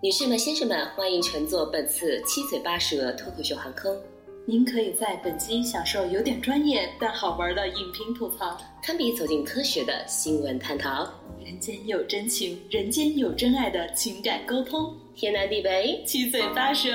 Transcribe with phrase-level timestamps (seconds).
[0.00, 4.00] 女士们、先生们，欢迎乘坐本次七嘴八舌脱口秀航空。
[4.46, 11.12] 您可以在本机享受有点专业但好玩的影评吐槽，堪比走进科学的新闻探讨。
[11.44, 16.90] 人间有真情，人间有真爱的情感沟通，天南地北，七嘴八舌，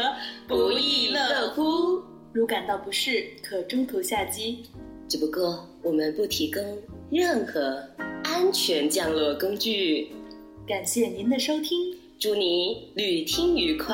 [0.47, 2.01] 不亦乐乎。
[2.31, 4.63] 如感到不适，可中途下机。
[5.09, 6.63] 只不过我们不提供
[7.11, 7.83] 任何
[8.23, 10.09] 安全降落工具。
[10.65, 13.93] 感谢您的收听，祝你旅听愉快。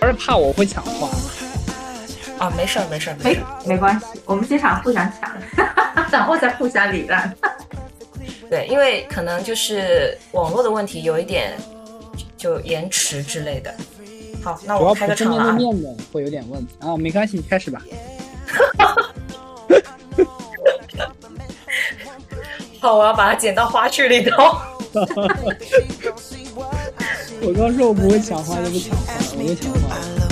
[0.00, 1.23] 而是怕我会抢话。
[2.44, 5.32] 啊，没事儿，没事儿，没没关系，我们经常互相抢，
[6.12, 7.32] 然后再互相礼让。
[8.50, 11.56] 对，因为可能就是网络的问题，有一点
[12.36, 13.74] 就延迟之类的。
[14.42, 15.52] 好，那我开个场了啊。
[15.52, 17.80] 面的会有点问题啊，没关系，你开始吧。
[22.78, 24.54] 好，我要把它剪到花絮里头。
[27.40, 30.23] 我刚说我不会抢话就不抢话，我会抢话。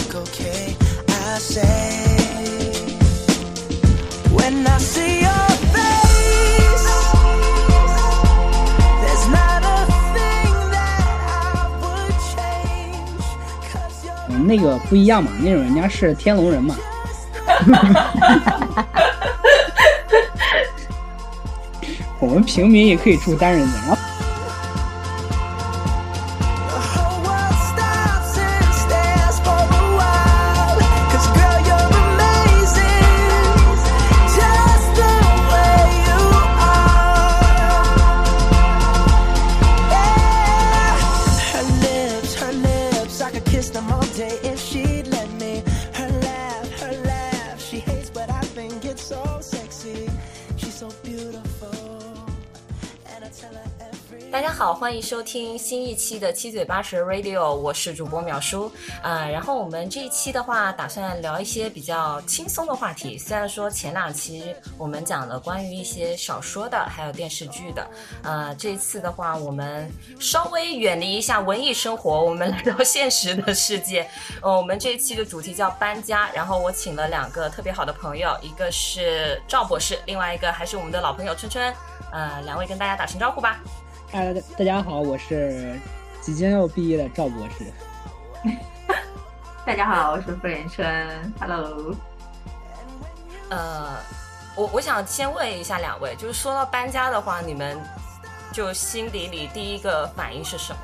[14.29, 16.75] 嗯，那个不一样嘛，那种人家是天龙人嘛。
[22.19, 23.97] 我们平民也可以住单人间，然后
[55.13, 58.73] 收听新一期的七嘴八舌 Radio，我是主播淼叔。
[59.03, 63.19] 呃，然后我们这一期的话，打算聊一些比较轻松的话题。
[63.19, 67.87] 虽然说前两期我们讲了关于一些小说的，还有电视剧的，
[68.23, 74.09] 呃，这一次的话，我们稍微远离一下文艺生活，我们来到现实的世界。
[74.41, 81.71] 呃，我们这一期的主题叫搬家，然后我请了两个特别好的朋友，一个是赵博士，另外一个还是我们的老朋友春春。
[82.13, 83.61] 呃，两位跟大家打声招呼吧。
[84.13, 85.81] 呃，大家好，我是
[86.21, 87.65] 即将要毕业的赵博士。
[89.65, 91.97] 大家好，我是傅连春，Hello。
[93.49, 93.97] 呃，
[94.55, 97.79] 我我想先问一下两位，就是说到搬家的话，你们
[98.53, 100.79] 就心底里第一个反应是什么？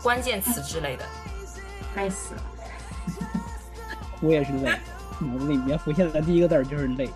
[0.00, 1.04] 关键词之类的。
[1.96, 2.42] 累死了。
[4.20, 4.70] 我也是累，
[5.18, 7.10] 脑子里面浮现的第一个字就是累。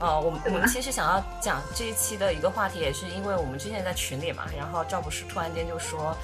[0.00, 6.16] 呃，我们我们其实想要讲这一期的一个话题，也是因为我们之前在群里嘛，然后赵博士突然间就说，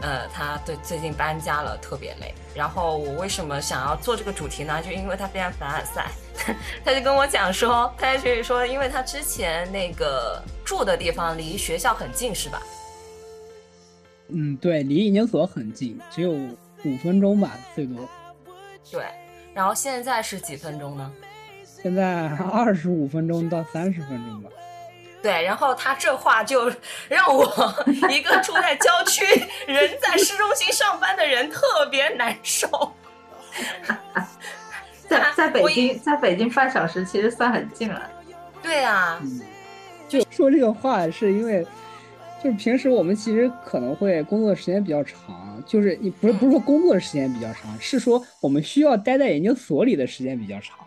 [0.00, 2.32] 呃，他对最近搬家了，特别累。
[2.54, 4.80] 然后我为什么想要做这个主题呢？
[4.80, 6.12] 就因为他非常凡尔赛，
[6.84, 12.62] 他就跟我讲说，他就说，因为他之前那个住的地方离学校很近，是吧？
[14.28, 18.08] 嗯，对，离研究所很近，只有五分钟吧，最多。
[18.92, 19.04] 对。
[19.52, 21.12] 然后现在是几分钟呢？
[21.84, 24.48] 现在二十五分钟到三十分钟吧。
[25.22, 26.72] 对，然后他这话就
[27.10, 27.44] 让我
[28.10, 29.22] 一个住在郊区、
[29.66, 32.66] 人在市中心上班的人特别难受。
[35.06, 38.10] 在在北京，在北京半小时其实算很近了。
[38.62, 39.42] 对啊，嗯，
[40.08, 41.62] 就说这个话是因为，
[42.42, 50.78] 就是平时我们其实可能会工作时间比较长，就是你不是不是说工作时间比较长，是说我们需要待在研究所里的时间比较长。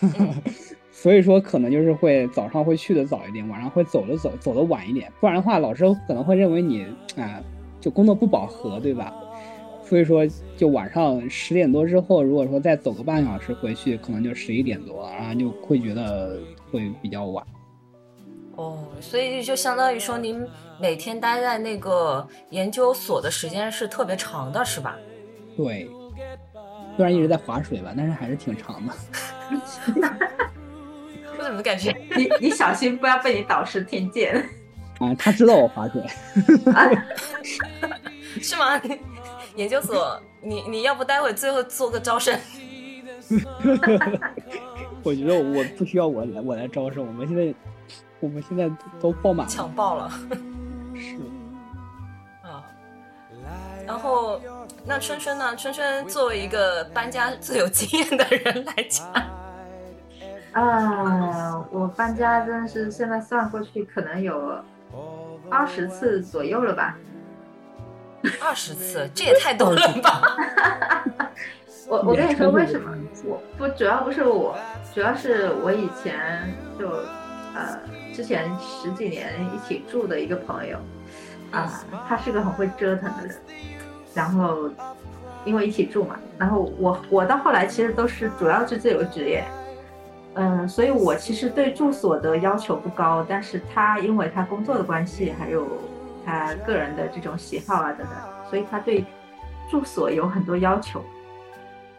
[0.90, 6.86] 所以说，可能就是会早上会去的早一点，晚上会走的走走的晚一点，不然的话，老师可能会认为你
[7.16, 7.40] 啊、
[7.80, 9.12] 就工作不饱和，对吧？
[9.84, 16.38] 所以说，就晚上十点多之后，如果说再走个半小时回去，可能就十一点多，然后就会觉得
[16.70, 17.46] 会比较晚。
[18.56, 20.44] 哦，所以就相当于说，您
[20.80, 24.98] 每天待在那个研究所的时间是特别长的，是吧？
[25.56, 25.88] 对，
[26.96, 28.92] 虽然一直在划水吧，但是还是挺长的。
[31.38, 31.94] 我怎么感觉？
[32.16, 34.36] 你你小心不要被你导师听见。
[34.98, 36.02] 啊，他知道我划水。
[38.40, 38.80] 是吗？
[39.56, 42.38] 研究所，你你要不待会最后做个招生？
[45.02, 47.54] 我觉得我不需要我来我来招生，我们现在
[48.20, 49.52] 我们现在都爆满了。
[49.52, 50.10] 抢爆了
[50.94, 51.16] 是，
[52.42, 52.64] 啊。
[53.86, 54.40] 然后，
[54.84, 55.56] 那春春呢？
[55.56, 59.06] 春春作为一个搬家最有经验的人来讲，
[60.52, 64.58] 啊，我搬家真的是现在算过去，可能有
[65.50, 66.96] 二十次左右了吧。
[68.42, 70.36] 二十次，这也太多了吧？
[71.86, 72.90] 我我跟你说为什么？
[72.90, 72.98] 么？
[73.24, 74.56] 我不主要不是我，
[74.94, 76.90] 主要是我以前就
[77.54, 77.78] 呃
[78.12, 80.78] 之前十几年一起住的一个朋友
[81.50, 83.36] 啊、他是个很会折腾的人，
[84.14, 84.68] 然后
[85.46, 89.42] 因为一起住嘛，然后我我到后来其实都是主要是自由职业，
[90.40, 95.66] 嗯、所以我其实对住所的要求不高，但是他因为他工作的关系，还有
[96.24, 98.16] 他个人的这种喜好啊等等，
[98.48, 99.04] 所以他对
[99.68, 101.04] 住所有很多要求。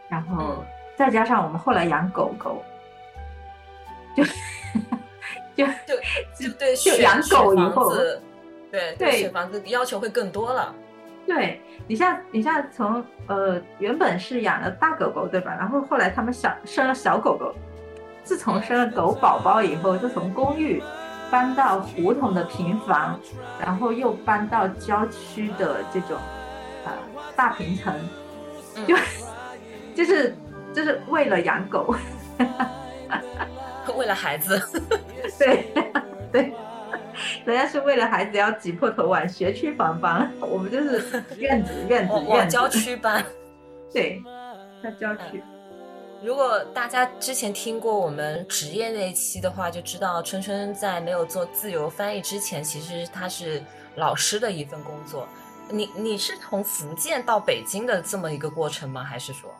[0.08, 0.64] 然后
[0.96, 2.62] 再加上我们后来养狗狗，
[4.16, 4.24] 就
[5.54, 8.22] 就就就对养狗以选后房子，
[8.70, 10.74] 对对选房子要求会更多了。
[11.26, 15.54] 对你像你像从呃原本是养了大狗狗对吧？
[15.54, 17.54] 然后后来他们小生了小狗狗，
[18.30, 20.80] 自从生了狗宝宝以后，就从公寓
[21.32, 23.18] 搬到胡同的平房，
[23.60, 26.16] 然后又搬到郊区的这种
[26.84, 26.92] 呃
[27.34, 27.92] 大平层，
[28.76, 28.96] 嗯 就
[29.96, 30.36] 就是
[30.72, 31.92] 就是为了养狗，
[33.98, 34.62] 为了孩子，
[35.36, 35.66] 对
[36.30, 36.52] 对，
[37.44, 43.24] 人家是为了孩子要挤破头往学区房搬，我们就是院子院子院子，郊区搬。
[43.92, 44.22] 对，
[44.80, 45.42] 在郊区。
[46.22, 53.62] 如果大家之前听过我们职业那一期的话，就知道春春在没有做自由翻译之前，其实他是
[53.96, 55.26] 老师的一份工作。
[55.70, 59.02] 你你是从福建到北京的这么一个过程吗？
[59.02, 59.50] 还是说？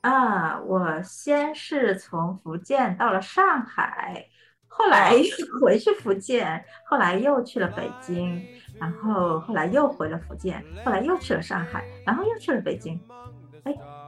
[0.00, 4.26] 啊，我先是从福建到了上海，
[4.68, 8.42] 后来又回去福建，后来又去了北京，
[8.80, 12.98] 然后后来又回了福建，后来又去了上海，然后又去了北京。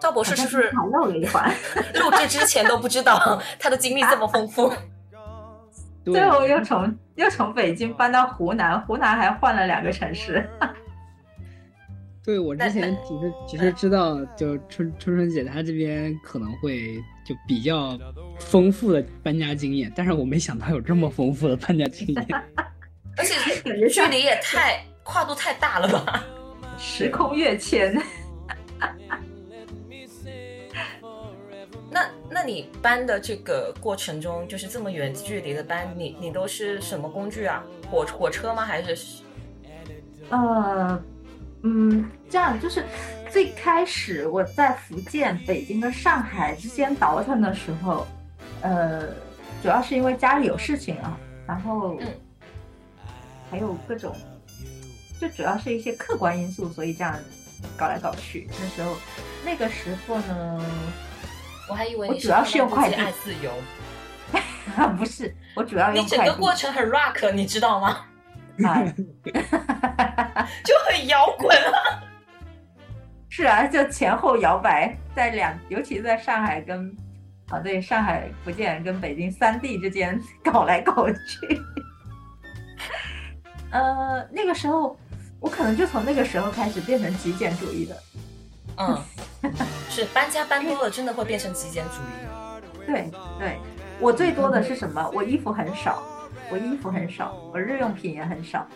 [0.00, 1.50] 赵博士是不是还漏了一环？
[2.00, 4.72] 录制之前都不知道 他的经历这么丰富？
[6.04, 10.46] 对 最后又从又从北京搬到湖南，湖南还换了两个城市。
[12.22, 17.98] 对，我之前只是只是知道，就春春春姐她这边可能会就比较
[18.38, 22.26] 丰富的搬家经验，但是我没想到有这么丰富的搬家经验。
[23.16, 26.24] 而且距离也太跨度太大了吧？
[26.76, 27.94] 时空跃迁。
[32.34, 37.64] 那那你搬的这个过程中，就是这么远距离的搬，你你都是什么工具啊？
[37.90, 38.66] 火火车吗？
[38.66, 39.22] 还是
[40.28, 41.02] 呃，
[41.62, 42.84] 嗯，这样就是
[43.30, 48.06] 最开始我在福建、北京跟上海之间倒腾的时候，
[48.60, 49.06] 呃，
[49.62, 52.08] 主要是因为家里有事情啊，然后嗯
[53.50, 54.14] 还有各种，
[55.18, 57.18] 就主要是一些客观因素，所以这样
[57.74, 58.46] 搞来搞去。
[58.60, 58.94] 那时候，
[59.46, 60.62] 那个时候呢，
[61.68, 63.52] 我还以为你我主要是用快递爱自由，
[64.98, 68.04] 不是，我主要你整个过程很 rock，你知道吗？
[68.64, 68.82] 啊，
[70.64, 72.02] 就很摇滚啊。
[73.28, 76.94] 是啊，就前后摇摆，在两，尤其在上海跟
[77.48, 81.60] 啊，对，上海、福建跟北京三地之间搞来搞去。
[83.70, 84.96] 呃，那个时候，
[85.40, 87.96] 我可能就从那个时候开始变成极简主义的。
[88.76, 88.98] 嗯，
[89.88, 92.86] 是搬家搬多了，真的会变成极简主义。
[92.86, 93.58] 对对，
[94.00, 95.10] 我最多的是什么？
[95.14, 96.02] 我衣服很少，
[96.50, 98.66] 我衣服很少，我日用品也很少，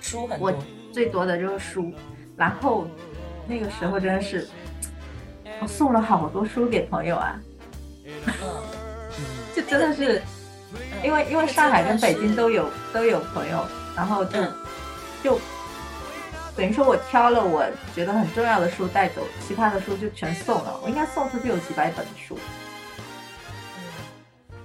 [0.00, 0.52] 书很多，
[0.92, 1.92] 最多的就是书。
[2.36, 2.86] 然后
[3.48, 4.46] 那个时候真的是，
[5.60, 7.40] 我送了好多书给朋友啊。
[8.04, 8.62] 嗯，
[9.56, 10.22] 就真的是，
[11.02, 14.52] 因为因为上海跟北京都有都有朋友，然后就嗯
[15.22, 15.40] 就
[16.58, 20.76] 等于说我挑了我觉得很重要的书带走，其他的书就全送了。
[20.82, 22.36] 我应该送出去有几百本书，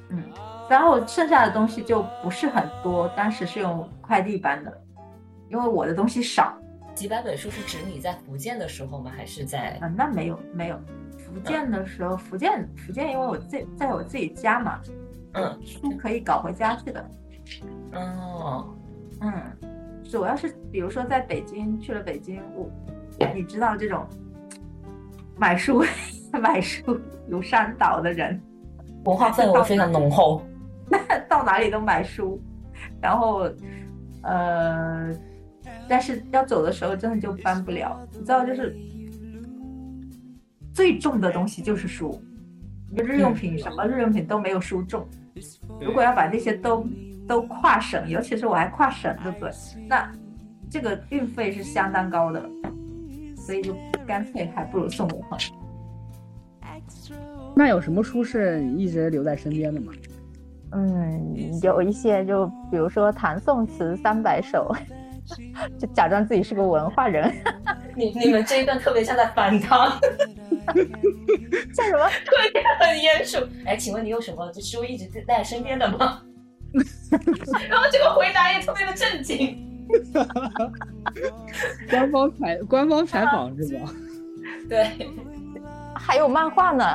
[0.10, 0.24] 嗯，
[0.68, 4.76] 然后剩下的东西就不是很多，当时是用快递搬的，
[5.50, 6.58] 因为我的东西少。
[6.96, 9.12] 几百本书是指你在福建的时候吗？
[9.16, 10.80] 还是在啊，那没有没有，
[11.20, 14.82] 福建的时候，福建福建因为我自在我自己家嘛，
[15.34, 17.06] 嗯书可以搞回家去的。
[17.94, 18.74] 哦，
[19.22, 19.32] 嗯，
[20.14, 22.70] 主要是比如说在北京去了北京，我
[23.34, 24.06] 你知道这种
[25.40, 25.84] 买书
[26.40, 28.40] 买书如山倒的人，
[29.06, 30.44] 文化氛围非常浓厚。
[31.28, 32.40] 到哪里都买书，
[33.02, 33.50] 然后
[34.22, 35.12] 呃，
[35.90, 38.78] 但是要走的时候真的就搬不了，你知道就是
[40.76, 42.22] 最重的东西就是书，
[42.96, 45.08] 日用品什么日用品都没有书重，
[45.82, 46.86] 如果要把那些都
[47.28, 49.52] 都跨省，尤其是我还跨省，对不对？
[49.88, 50.12] 那
[50.70, 52.44] 这个运费是相当高的，
[53.38, 53.76] 所以就
[54.06, 55.46] 干脆还不如送给朋友。
[57.56, 59.94] 那有什么书是你一直留在身边的吗？
[60.72, 64.76] 嗯，有一些就比如说唐宋词三百首，
[65.78, 67.32] 就假装自己是个文化人，
[67.96, 69.88] 你你们这一段特别像在反汤，
[71.76, 72.10] 像什么？
[72.26, 73.38] 特别很严肃。
[73.66, 76.24] 哎，请问你有什么这书一直带在身边的吗？
[77.70, 79.70] 然后这个回答也特别的正经。
[81.90, 83.92] 官方采官方采访是吧？
[84.70, 85.10] 对，
[85.96, 86.86] 还有漫画呢。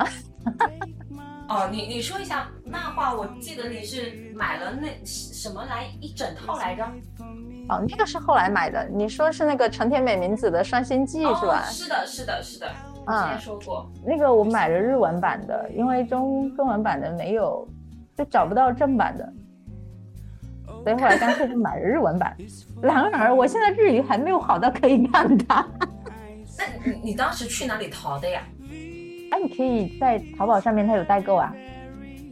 [1.48, 6.84] 哦，你你说一下漫画，我记得你是买了那什么来一整套来着？
[7.68, 8.86] 哦，那个是后来买的。
[8.92, 11.62] 你说是那个成田美名子的《双星记》是吧？
[11.64, 12.66] 是的，是的，是的。
[13.06, 13.90] 之前说过。
[14.04, 17.66] 那个我买了日文版的，因为中中文版的没有，
[18.16, 19.32] 就找不到正版的，
[20.88, 22.34] 所以后来干脆就买了日文版。
[22.80, 25.68] 然而，我现在日语还没有好到可以看它。
[26.56, 28.40] 那你你当时去哪里淘的呀？
[29.30, 31.54] 哎，你可以在淘宝上面，它有代购啊。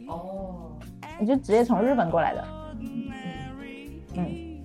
[0.07, 0.75] 哦，
[1.19, 2.43] 你就直接从日本过来的。
[4.15, 4.59] 嗯。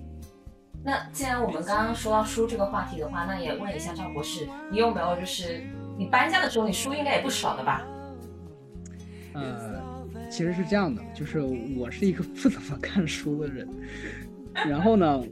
[0.83, 5.61] 那既然我们刚刚说到书这个话题的话，那也问一下赵博士，你有没有就是
[5.99, 7.83] 你搬家的时候，你书应该也不少的吧？
[9.35, 9.92] 呃，
[10.33, 11.39] 其实是这样的，就是
[11.77, 13.67] 我是一个不怎么看书的人，
[14.67, 15.23] 然后呢。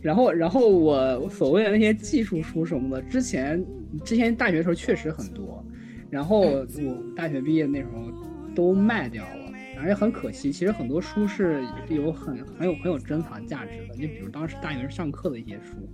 [0.00, 3.64] 然后，然后我所谓的那些技术书什么的，之前
[4.04, 5.64] 之前大学的时候确实很多，
[6.10, 6.66] 然后我
[7.14, 8.10] 大学毕业那时候
[8.52, 10.50] 都卖掉了，而且很可惜。
[10.50, 15.88] 其实很多书是有很很有很有珍藏价值的，就比如当时大学上课的一些书，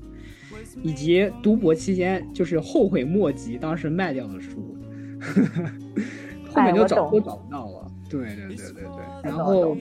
[0.82, 4.74] 以及读博期间就是后悔莫及当时卖掉的书，
[6.52, 7.86] 后面就找都找不到了。
[8.08, 8.84] 对对对对对，
[9.22, 9.76] 然后。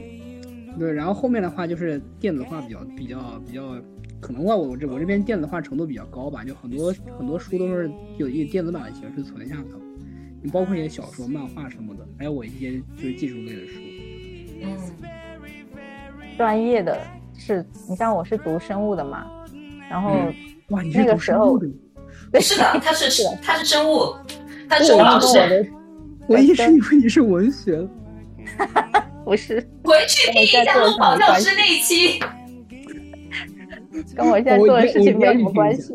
[0.78, 3.74] 对，然后后面的话就是电子化比较比较比较，
[4.22, 9.76] 可能话我这我这边电子化程度比较高吧，就很多很多书都是有以电子版的形式存下的，
[10.44, 13.80] 你包括一些小说、漫画什么的，还有我一些就是技术类的书。
[14.62, 14.78] 嗯，
[16.38, 16.98] 专业的
[17.36, 19.26] 是，你像我是读生物的嘛，
[19.90, 20.12] 然后
[20.70, 21.68] 哇，你是读生物的？
[22.40, 24.16] 是的，他是他是生物，
[24.70, 25.74] 他是老师。
[26.30, 27.86] 我一直以为你是文学。
[29.26, 32.20] 不是，回去听一下录宝教师那一期，
[34.16, 35.94] 跟我现在做 的事情没有什么关系。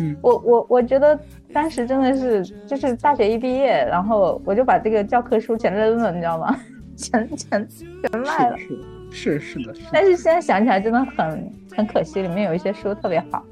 [0.00, 1.18] 嗯，我我我觉得
[1.52, 6.58] 当时真的是，就是大学一毕业，然后我就把这个教科书全扔了，你知道吗？
[6.96, 8.56] 全全全卖了。
[8.58, 9.74] 是是是的。
[9.92, 13.42] 但是现在想起来真的很很可惜，里面有一些书特别好。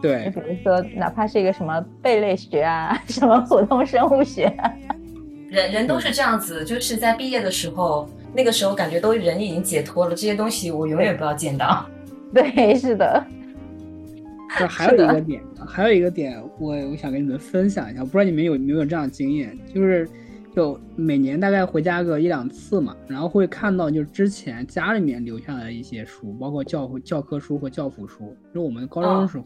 [0.00, 0.30] 对。
[0.34, 4.52] 就比如说，哪怕是一个什么贝类学啊， 什么普通生物学。
[5.48, 11.86] 人人都是这样子，就是在毕业的时候，那个时候感觉都人已经解脱了，这些东西我永远不要见到。
[12.34, 13.24] 对，是的。
[14.58, 20.08] 这还有一个点，还有一个点，我我想跟你们分享一下，不知道你们有没有这样经验，就是
[20.56, 29.44] 就每年大概回家个一两次嘛，然后会看到就是之前家里面留下来的一些书，包括教教科书和教辅书，就是我们高中的时候，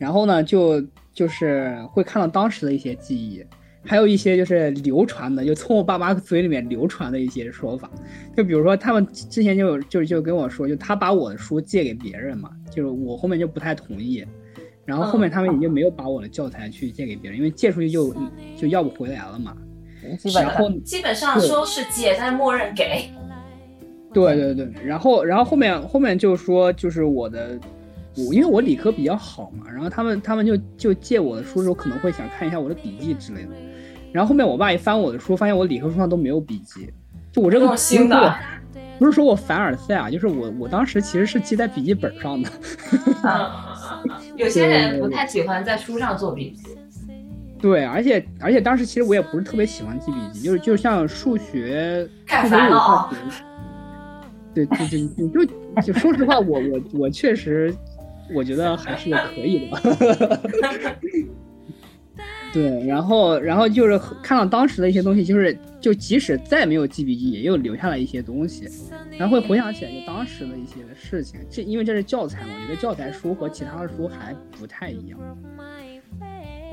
[0.00, 3.44] 然后呢就就是会看到当时的一些记忆。
[3.82, 7.90] 还有一些就是流传的，就从我爸妈嘴里面流传的一些说法，
[8.36, 14.22] 就比如说他们之前就就就跟我说，就他把我的书借给别人嘛，就是我后面就不太同意，
[14.84, 18.14] 然后后面他们也就没有把我的教材去借给别人，因为借出去就
[18.54, 19.56] 就要不回来了嘛。
[20.34, 23.04] 然后基本上说是借，但默认给。
[24.12, 27.58] 对对对，然后然后后面后面就说就是我的，
[28.16, 33.50] 我因为我理科比较好嘛，然后他们他们就就借我的书的时候可能会想看一下我的笔记之类的。
[34.12, 36.92] 然后后面我爸一翻我的书，发现我理科书上都没有笔记，
[37.32, 38.34] 就我这个新的，
[38.98, 42.50] 不是说我凡尔赛啊，就是我我当时其实是记在笔记本上的。
[44.34, 46.76] 有些人不太喜欢在书上做笔记。
[47.60, 53.08] 对，而且而且当时其实我也不是特别喜欢记笔记，就是就像数学，太烦了。
[54.52, 55.44] 对对对，你就
[55.82, 57.72] 就说实话，我我我确实，
[58.34, 60.40] 我觉得还是可以的。
[62.52, 68.68] 对，然后，然后就是看到当时的一些东西，就是就即使再没有记笔记，也又留下了一些东西，
[69.16, 71.38] 然后会回想起来就当时的一些事情。
[71.48, 75.18] 这因为这是教材嘛，我觉得教材书和其他的书还不太一样。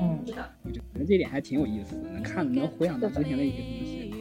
[0.00, 4.12] 嗯，是的，我觉得这点还挺有意思的，能看能回想到之前的一些东西。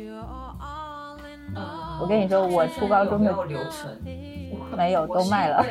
[2.00, 3.98] 我跟你说，我初高中的留存
[4.78, 5.66] 没有都卖了。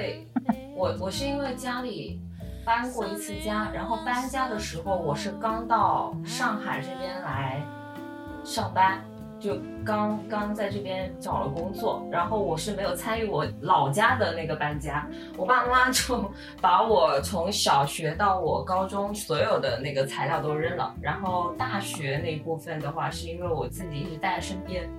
[0.76, 2.20] 我我是因为家里。
[2.66, 7.62] 搬过一次家，然后搬家的时候，我是刚到上海这边来
[8.42, 9.04] 上班，
[9.38, 16.28] 就刚刚在这边找了工作，然后我是没有参与我老家的那个搬家，我爸妈就
[16.60, 24.90] 把我从小学到我高中所有的那个材料都扔了，然后大学那部分的话，是因为我自己一直带在身边。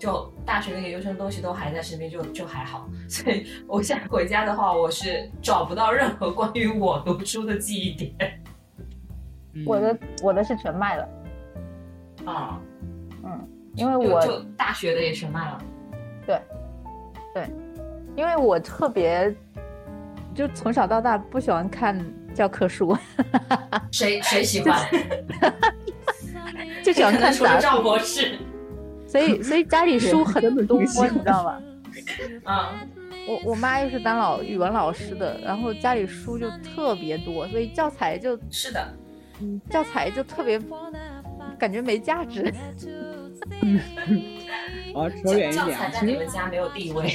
[0.00, 2.88] 就大学的研究生东西都还在身边，就就还好。
[3.06, 8.42] 所以我现在回家的话，我是找不到任何关于我读书的记忆点。
[9.52, 11.08] 嗯 我的我的是全卖了，
[12.24, 12.58] 啊、
[13.22, 15.58] 嗯，因为我就就大学的也全卖了。
[16.26, 16.40] 对，
[17.34, 17.50] 对
[18.16, 19.34] 因为我特别
[20.34, 22.02] 就从小到大不喜欢看
[22.34, 22.96] 教科书，
[23.92, 24.80] 谁谁喜欢？
[26.82, 28.38] 就喜欢看杂除了赵，博士。
[29.10, 31.60] 所以 所以家里书很多，你知道吗？
[32.44, 32.80] 啊，
[33.26, 38.94] 我我妈又是当老语文老师的，然后家里书就特别多，所以教材就是的，
[39.40, 40.60] 嗯教材就特别
[41.58, 42.52] 感觉没价值。
[43.62, 43.80] 嗯
[44.94, 47.10] 啊，扯远一点啊，材在你们家没有地位。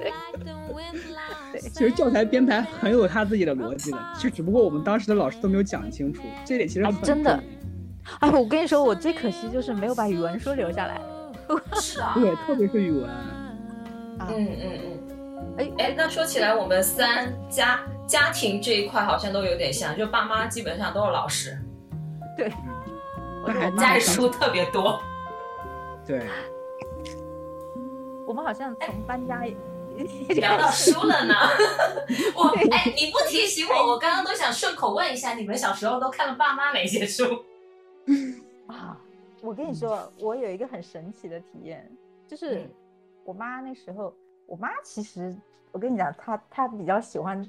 [0.00, 7.44] 对 其实教材编排很有他自己的逻辑的，就只不过我们当时的老师都没有讲清楚，这点其实很哎真的重
[8.20, 11.00] 哎，我跟你说，我最可惜就是没有把语文书留下来。
[11.80, 12.04] 是的。
[12.04, 15.56] 要 对，特别是语文，啊嗯嗯嗯。
[15.58, 21.58] 哎哎，那说起来，我们三家家庭这一块好像都有点像，就爸妈基本上都是老师，
[22.36, 22.52] 对，
[23.46, 25.00] 那还家里书特别多。
[26.06, 26.26] 对，
[28.26, 29.42] 我们好像从搬家
[30.36, 31.34] 聊到书了呢。
[32.34, 37.24] 我哎，你不提醒我，我刚刚都想顺口问一下，你们小时候都看了爸妈哪些书？
[38.68, 39.00] 啊，
[39.40, 41.90] 我跟你说，我有一个很神奇的体验，
[42.26, 42.70] 就是嗯
[43.24, 44.14] 我妈那时候，
[44.46, 45.34] 我妈其实
[45.72, 47.44] 我跟你讲，她她比较喜欢，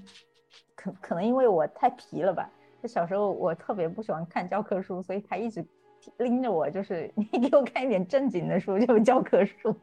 [0.76, 2.50] 可可能因为我太皮了吧，
[2.82, 5.66] 就小时候我特别不喜欢看教科书，所以她一直
[6.18, 9.76] 拎着我，就是 你给我看一点正经的书，就是教科书，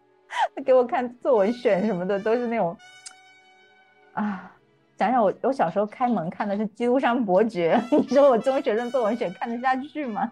[0.55, 2.77] 她给我看作文选什么的，都是那种
[4.13, 4.51] 啊。
[4.97, 10.31] 想想我，我小时候开门看的是《基督山伯爵》，你说我中学生作文选看得下去吗？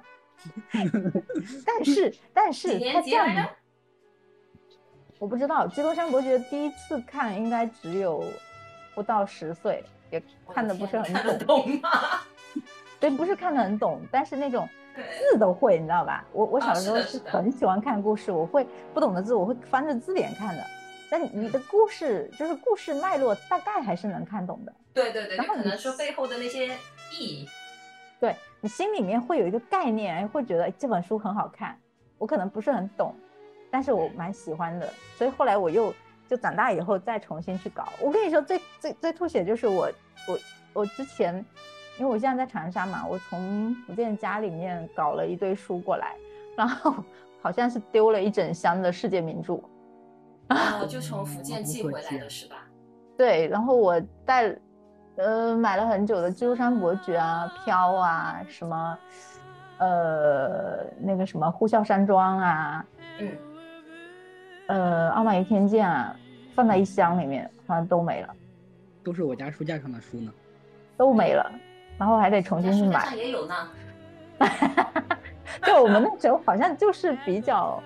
[1.64, 3.48] 但是，但几是他年这样？
[5.18, 8.24] 我不知道，《基督山伯爵》第一次看应该只有
[8.94, 10.20] 不到十岁，也
[10.52, 11.46] 看的不是很懂。
[11.64, 11.90] 懂吗？
[12.98, 16.24] 对，不是看的很懂，但是那种 对，字都会，你知道吧？
[16.32, 20.64] 我我啊小时候是很喜欢看故事，我会不懂的字我会翻着字典看的。
[21.08, 24.74] 但你的故事就是故事脉络，大概还是能看懂的。
[24.94, 26.66] 对对对，然后可能说背后的那些
[27.12, 27.48] 意义。
[28.22, 31.76] 对你心里面会有一个概念，哎会觉得哎这本书很好看。
[32.18, 33.12] 我可能不是很懂，
[33.68, 35.92] 但是我蛮喜欢的，所以后来我又
[36.28, 37.88] 就长大以后再重新去搞。
[38.00, 39.90] 我跟你说最最最吐血就是我
[40.28, 40.38] 我
[40.72, 41.34] 我之前，
[41.98, 46.14] 因为我现在在长沙嘛，我从福建家里面搞了一堆书过来，
[46.56, 46.94] 然后
[47.42, 49.54] 好像是丢了一整箱的世界名著。
[50.50, 52.68] 哦， 就从福建寄回来的是吧？
[53.18, 54.56] 对，然后我带，
[55.16, 58.98] 呃，买了很久的《基督山伯爵》啊，《飘》啊，什么，
[59.78, 62.84] 呃，那个什么《呼啸山庄》啊，
[63.18, 63.28] 嗯，
[64.68, 66.16] 呃，《傲慢与偏见》啊，
[66.54, 68.34] 放在一箱里面，好像都没了，
[69.04, 70.32] 都是我家书架上的书呢。
[70.96, 71.50] 都没了，
[71.98, 73.18] 然后还得重新去买书架上。
[73.18, 73.54] 也有呢。
[75.64, 77.82] 就我们那时候好像就是比较，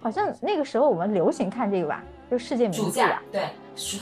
[0.00, 3.22] 好像那个时候我们流行看这个吧，就世界名暑著啊假。
[3.32, 3.50] 对，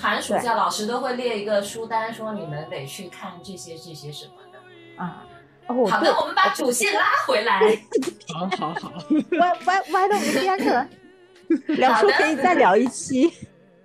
[0.01, 5.03] 寒暑假老师都会列一个书单，说你们得去看这些这些什么的。
[5.03, 5.27] 啊。
[5.67, 7.59] 哦，好的，我们把主线拉回来。
[8.29, 8.93] 好好好，
[9.39, 10.87] 歪歪歪 的我们天可
[11.75, 13.33] 聊书可以再聊一期。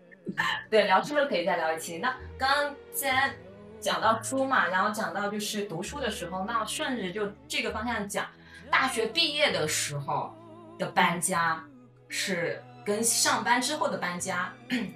[0.69, 1.99] 对，聊书了可以再聊一期。
[1.99, 3.33] 那刚刚既然
[3.79, 8.25] 讲到书嘛，然后讲到就是读书的时候，那顺着就这个方向讲，
[8.69, 10.33] 大学毕业的时候
[10.77, 11.63] 的搬家
[12.09, 14.51] 是跟上班之后的搬家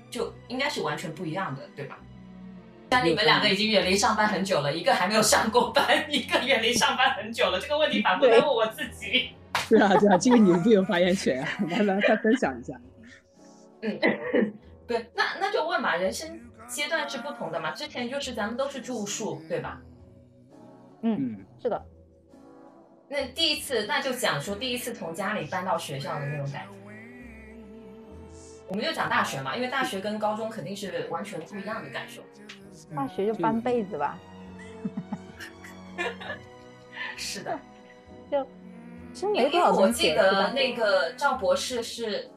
[0.10, 2.00] 就应该是完全不一样的，对吧？
[2.90, 7.60] 但你们两个已经远离上班很久了，一个还没有上过班，一个远离上班很久了。
[7.60, 9.30] 这个问题反复在问我自己。
[9.70, 12.74] 对啊对啊，这个你最有发言权啊，来来再分享一下。
[13.82, 14.00] 嗯，
[14.88, 17.72] 对，那那就问嘛，人生阶段是不同的嘛。
[17.72, 19.80] 之前就是咱们都是住宿，对吧？
[21.04, 21.86] 嗯，嗯，是的，
[23.08, 26.83] 那第一次，那就讲说第一次从家里搬到学校的那种感觉。
[28.74, 32.24] 我们就讲大学嘛，因为大学跟高中肯定是完全不一样的感受。
[32.96, 34.18] 大学就搬被子吧。
[37.16, 37.60] 是的，
[38.32, 38.44] 就
[39.14, 40.16] 其实因没多为因为我记。
[40.16, 42.28] 得那个赵博士是，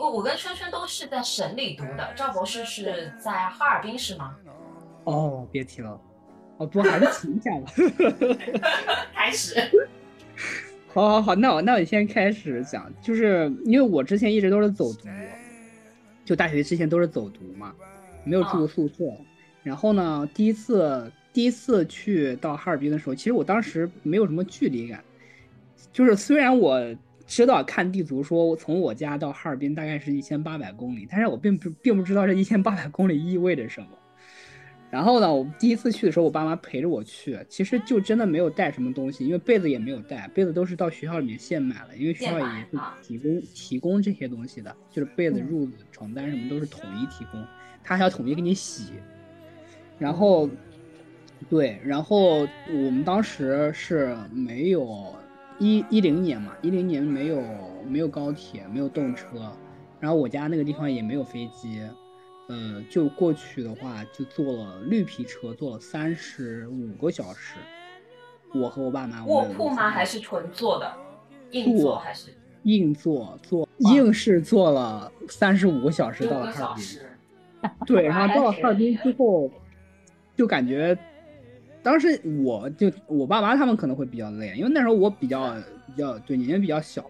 [0.00, 4.34] 我我跟春春都是在省里读的，赵博士是在哈尔滨是吗？
[5.04, 5.96] 哦，别提了，
[6.56, 7.70] 哦不，还是提一下吧。
[9.14, 9.62] 开始，
[10.92, 15.08] 好好好，那我那我先开始讲，就是因为我之前一直都是走读，
[16.28, 17.74] 就大学之前都是走读嘛，
[18.22, 19.10] 没有住过宿舍。
[19.62, 25.02] 然后呢，第一次第一次去到哈尔滨的时候，其实我当时没有什么距离感，
[25.90, 26.78] 就是虽然我
[27.26, 33.88] 知道看地图说从我家到哈尔滨大概是一千八百公里，但是我并不并不知道这一千八百公里意味着什么。
[34.90, 47.44] 然后呢，我第一次去的时候，我爸妈陪着我去，其实就真的没有带什么东西，因为被子也没有带，被子都是到学校里面现买了，因为学校也是提供提供这些东西的，就是被子、褥子、床单什么都是统一提供，
[47.84, 48.94] 他还要统一给你洗。
[49.98, 50.48] 然后，
[51.50, 55.14] 对，然后我们当时是没有
[55.58, 57.42] 一一零年嘛，一零年没有
[57.86, 59.52] 没有高铁，没有动车，
[60.00, 61.82] 然后我家那个地方也没有飞机。
[62.48, 67.56] 呃，就过去的话，就坐了绿皮车，坐了三十五个小时。
[68.54, 69.90] 我和我爸妈，卧铺吗？
[69.90, 70.90] 还是纯坐的？
[71.50, 72.30] 硬坐还是？
[72.62, 76.84] 硬坐，坐硬是坐了三十五个小时到了哈尔滨。
[77.86, 79.50] 对，然后到了哈尔滨之后，
[80.34, 80.96] 就感觉，
[81.82, 85.54] 当时我就我爸妈他们可能会比较累，因为那时候我比较
[85.86, 87.04] 比较对年龄比较小，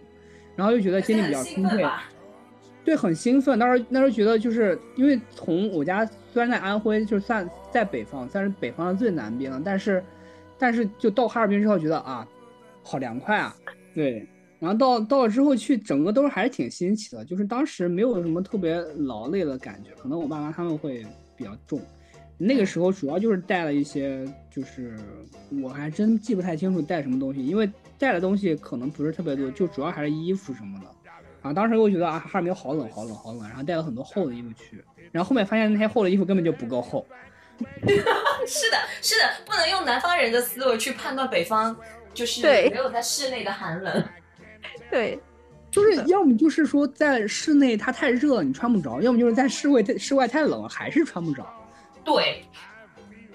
[0.56, 1.84] 然后就觉得精力比较充沛。
[2.84, 3.58] 对，很兴奋。
[3.58, 10.02] 那时候那时候觉得，就是因为从我家虽然在安徽，就算在北方，算是北方的最南边了，但是，
[10.58, 12.26] 但是就到哈尔滨之后，觉得啊，
[12.82, 13.54] 好凉快啊。
[13.94, 14.26] 对，
[14.58, 17.24] 然后到到了之后去，整个都是还是挺新奇的。
[17.24, 21.04] 就是当时没有什么特别劳累的感觉，可能我爸妈他们会
[21.36, 21.80] 比较重。
[22.40, 24.96] 那个时候主要就是带了一些，就是
[25.62, 30.86] 我还真记不太清楚带什么东西，因为带的东西可能不是特别多，就主要还是衣服什么的。
[31.48, 37.06] 啊，当时我觉得啊，哈尔滨好冷，好冷，好冷，然后带了很多厚的衣服去，然后后面发现那些厚的衣服根本就不够厚。
[38.46, 41.76] 是的，是的，不能用南方人的思维去判断北方
[42.14, 44.04] 就是没有在室内的寒冷。
[44.90, 45.18] 对，
[45.70, 51.44] 就是要么就是说在室内它太热你穿不着，要么就是在室外室外太冷了还是穿不着。
[52.04, 52.44] 对，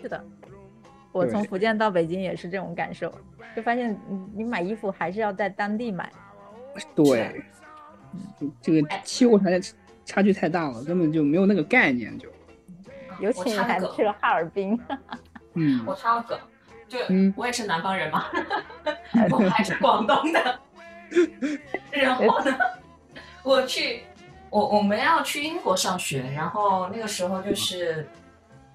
[0.01, 0.23] 是的，
[1.11, 3.13] 我从福建到北京也是这种感受，
[3.55, 3.99] 就发现
[4.33, 6.09] 你买衣服还是要在当地买。
[6.95, 7.43] 对。
[8.61, 9.61] 这个气候条件
[10.05, 12.17] 差距太大了，根本就没有那个概念。
[12.19, 12.27] 就，
[13.19, 14.79] 尤其你还去了哈尔滨。
[15.53, 16.39] 嗯，我插个，
[16.87, 16.97] 就
[17.35, 18.25] 我也是南方人嘛，
[19.31, 20.59] 我还是广东的。
[21.91, 22.57] 然后呢，
[23.43, 24.03] 我去，
[24.49, 28.07] 我我们要去英国上学，然后那个时候就是，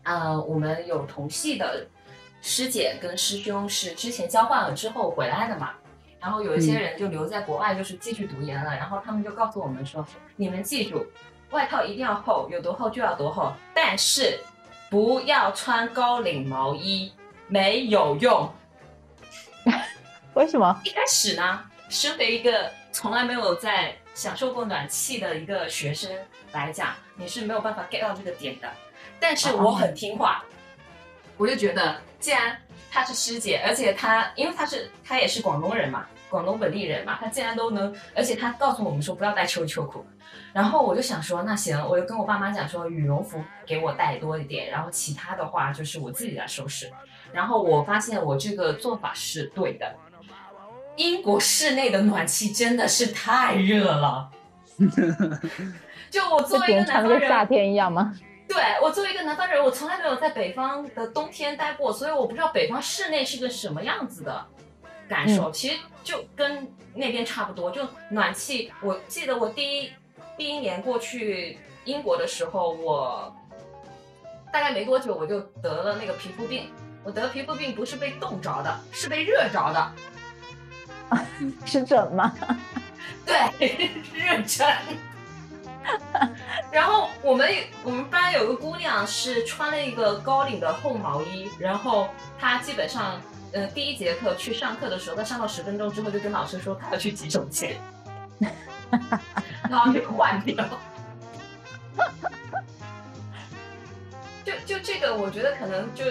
[0.04, 1.86] 呃，我们有同系的
[2.40, 5.72] 师姐跟师兄是之前交换了之后回来的嘛。
[6.20, 8.74] 然后有一些人就留在国外，就是继续读研了。
[8.74, 10.04] 然后他们就告诉我们说
[10.34, 11.06] ：“你们记住，
[11.50, 13.52] 外套一定要厚，有多厚就要多厚。
[13.72, 14.40] 但是
[14.90, 17.12] 不要穿高领毛衣，
[17.46, 18.52] 没有用。
[20.34, 20.80] ”为什么？
[20.84, 26.10] 一开始呢，身为一个从来没有在享受过暖气的一个学生
[26.52, 28.68] 来讲，你是没有办法 get 到这个点的。
[29.20, 30.44] 但是我很听话，
[31.36, 32.60] 我就觉得既然。
[32.90, 40.04] 她是师姐，而且她因为她是她也是广东人嘛，广东本地人嘛，她竟然都能，而且她告诉我们说不要带秋秋裤，
[40.52, 46.90] 然后我就想说那行，我就跟我爸妈讲说羽绒服给我带多一点，然后其他的话就是我自己来收拾。
[47.32, 49.94] 然后我发现我这个做法是对的，
[50.96, 54.30] 英国室内的暖气真的是太热了，
[56.10, 58.14] 就我作为一个南方人，夏天一样吗？
[58.48, 64.46] 对我作为一个南方人，我从来没有在北方的冬天待过，所以我不知道北方室内是个什么样子的
[65.08, 65.50] 感受。
[65.50, 68.72] 其实就跟那边差不多，就暖气。
[68.80, 69.92] 我记得我第一
[70.36, 73.36] 第一年过去英国的时候，我
[74.50, 76.72] 大概没多久我就得了那个皮肤病。
[77.04, 79.92] 我得皮肤病不是被冻着的，是被热着的。
[81.64, 82.34] 是疹吗？
[83.24, 84.66] 对， 热疹。
[86.70, 87.48] 然后我们
[87.82, 93.20] 我们班有个姑娘是穿了一个高领的厚毛衣，然后她基本上，
[93.52, 97.76] 呃，第一节课去上课的时候，她上到十分钟之后就跟老师说她要去洗手间，
[99.68, 100.64] 然 后就换掉。
[104.44, 106.04] 就就这个，我觉得可能就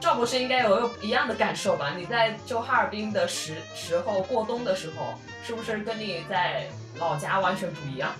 [0.00, 1.92] 赵博士应该有一样的感受吧？
[1.96, 6.66] 你在就哈尔滨的时时候过冬的时候，是不是跟你在
[6.98, 8.12] 老家完全不一样？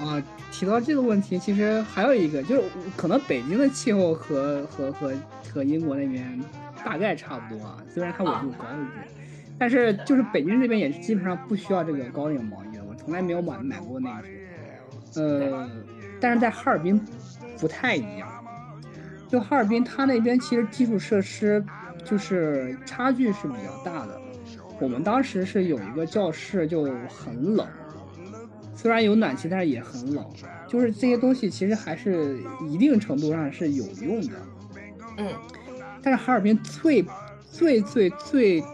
[0.00, 2.62] 啊，提到这个问题，其实还有一个，就是
[2.96, 5.12] 可能北京的气候和和和
[5.52, 6.40] 和英国那边
[6.82, 9.06] 大概差不多啊，虽然它纬度高一点，
[9.58, 15.68] 但是就是北京这边也基本上不需要这个高领毛衣了，我从来没有买买过那个，呃，
[16.18, 16.98] 但是在哈尔滨
[17.58, 18.26] 不太一样，
[19.28, 21.62] 就哈尔滨它那边其实基础设施
[22.04, 24.18] 就是差距是比较大的，
[24.80, 27.66] 我们当时是有一个教室就很冷，
[28.80, 30.24] 虽然有暖气，但是也很冷。
[30.66, 34.32] 就是这些东西其实还是一定程度上是有用的。
[35.18, 35.28] 嗯，
[36.02, 37.04] 但是哈尔滨最
[37.52, 38.64] 最最最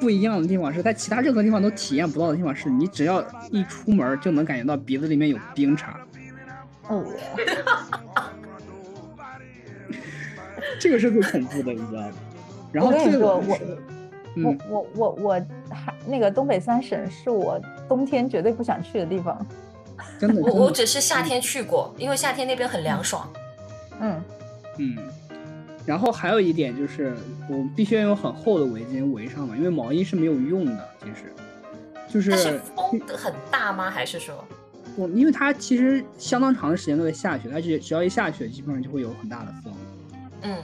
[0.00, 5.88] 不一样的地方是在其他任何地方都体验不到的地方是，你只要一出门就能感觉到鼻子里面有冰碴。
[6.88, 7.04] 哦，
[10.80, 12.12] 这个是最恐怖的，你知道吗？
[12.72, 13.58] 然后最我跟你说，我我
[14.36, 19.44] 嗯，我我我还那个东北三省是我冬天绝对不想去的地方。
[20.16, 23.28] 真的，我我只是夏天去过，因为夏天那边很凉爽。
[23.98, 24.22] 嗯，
[24.78, 24.96] 嗯，
[25.84, 27.12] 然后还有一点就是，
[27.48, 30.88] 我们必须要用很厚的围巾围上嘛，因为毛衣是没有用的。
[31.00, 31.34] 其实，
[32.08, 33.90] 就是但是风很大吗？
[33.90, 34.44] 还是说？
[34.96, 39.74] 我，因为它其实相当长的时间都在下雪，它只只要一下雪，基本上就会有很大的风。
[40.42, 40.56] 嗯，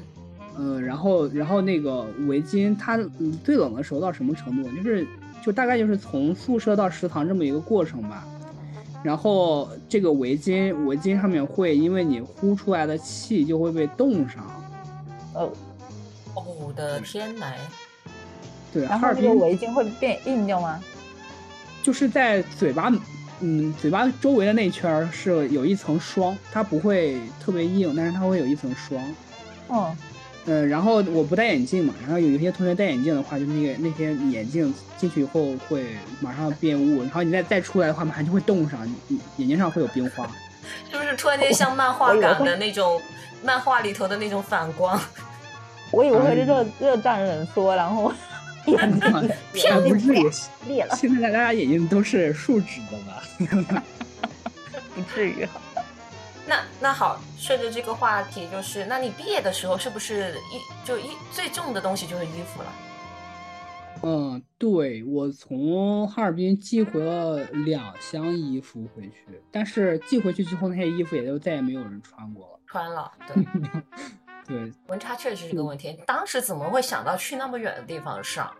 [0.58, 4.68] 嗯，然后然后那个围巾，它嗯最冷的时候到什么程度？
[4.70, 5.06] 就是
[5.46, 8.26] 就大概就是从宿舍到食堂这么一个过程吧。
[9.04, 14.44] 然后这个围巾围巾上面会因为你呼出来的气就会被冻上。
[15.35, 15.52] 哦，
[16.35, 17.46] 哦，我的天呐！
[18.72, 20.82] 对，然后哈尔滨这个围巾会变硬掉吗？
[21.85, 22.92] 就是在嘴巴，
[23.38, 29.00] 嗯，嘴巴周围的那圈是有一层霜，它不会特别硬，但是它会有一层霜。
[29.68, 29.96] 嗯，
[30.46, 35.85] 嗯，然后我不戴眼镜嘛，然后有一些同学戴眼镜的话，就那个那些眼镜进去以后会
[36.20, 38.88] 马上变雾，然后你再再出来的话，马上就会冻上，
[39.38, 40.28] 眼睛上会有冰花。
[40.90, 43.00] 是不是突然间像漫画感的那种
[43.44, 45.00] 漫画里头的那种反光？
[45.92, 48.12] 我以为会哎热热胀冷缩，然后
[48.66, 50.30] 眼睛哎不至于，
[50.68, 53.82] 裂了，现在大家眼睛都是树脂的吧？
[54.94, 55.46] 不至于。
[56.46, 62.72] 那那好，顺着这个话题，就是那你毕业的时候是不是衣就衣最重的东西就是衣服了？
[64.02, 72.61] 嗯，对，我从哈尔滨寄回了两箱衣服回去，但是寄回去之后，那些衣服也就再也没有人穿过了。
[72.66, 73.44] 穿了，对，
[74.46, 75.98] 对，温差确实是个问题。
[76.06, 78.54] 当时怎么会想到去那么远的地方上，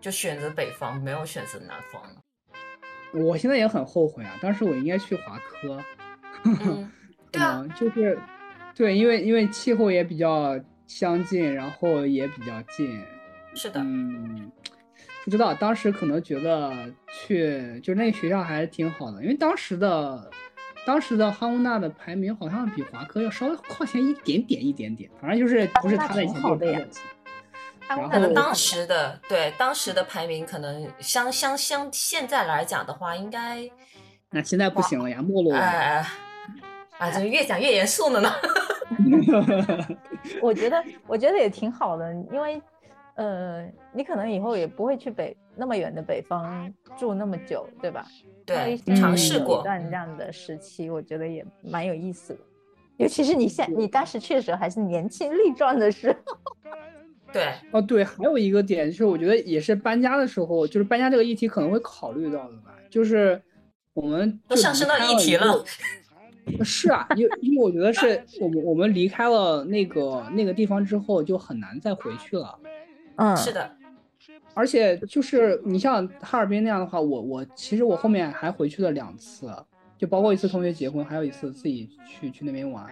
[0.00, 2.20] 就选择北方，没有选择南方呢？
[3.12, 5.82] 我现在也很后悔啊，当时我应该去华科。
[6.44, 6.90] 嗯，
[7.34, 8.18] 嗯，就是
[8.74, 13.02] 对，因为因为气候也比较相近，然后也比较近。
[13.54, 14.50] 是的，嗯，
[15.24, 16.72] 不知道当时可能觉得
[17.08, 20.30] 去就那个学校还是挺好的，因为当时的
[20.86, 27.02] 当时的哈工大的排名好像比华科要稍微靠前一点点一点点，反正就是不是他的以前就是他的以前。
[27.88, 33.68] 然后可能当时的对当时的排名，可能相相相现在来讲的话，应该
[34.30, 36.06] 那现在不行了呀，没落了
[37.00, 38.30] 啊，这越讲越严肃了呢。
[40.42, 42.60] 我觉得，我觉得也挺好的，因为，
[43.14, 48.06] 呃，你可能以后也不会去北那么远的北方住那么久，对吧？
[48.44, 52.40] 对尝试过一段这样的时期，我觉得也蛮有意思的。
[52.98, 56.36] 尤其是你现你当时去的时候还是年轻力壮的时候，
[57.32, 63.40] 对，哦，对，还有一个点就是，我觉得也是搬家的时候，就是搬家这个议题可能会考虑到的吧，就是
[63.94, 65.64] 我们就都上升到议题了。
[66.64, 72.58] 是啊，因因为我觉得是我们我们离开了那个那个地方之后，就很难再回去了。
[73.16, 73.70] 嗯，是的，
[74.54, 79.52] 而且就是你像哈尔滨那样的话，我我其实我后面还回去了两次，
[79.98, 82.86] 就包括一次同学结婚，还有一次自己去去那边玩。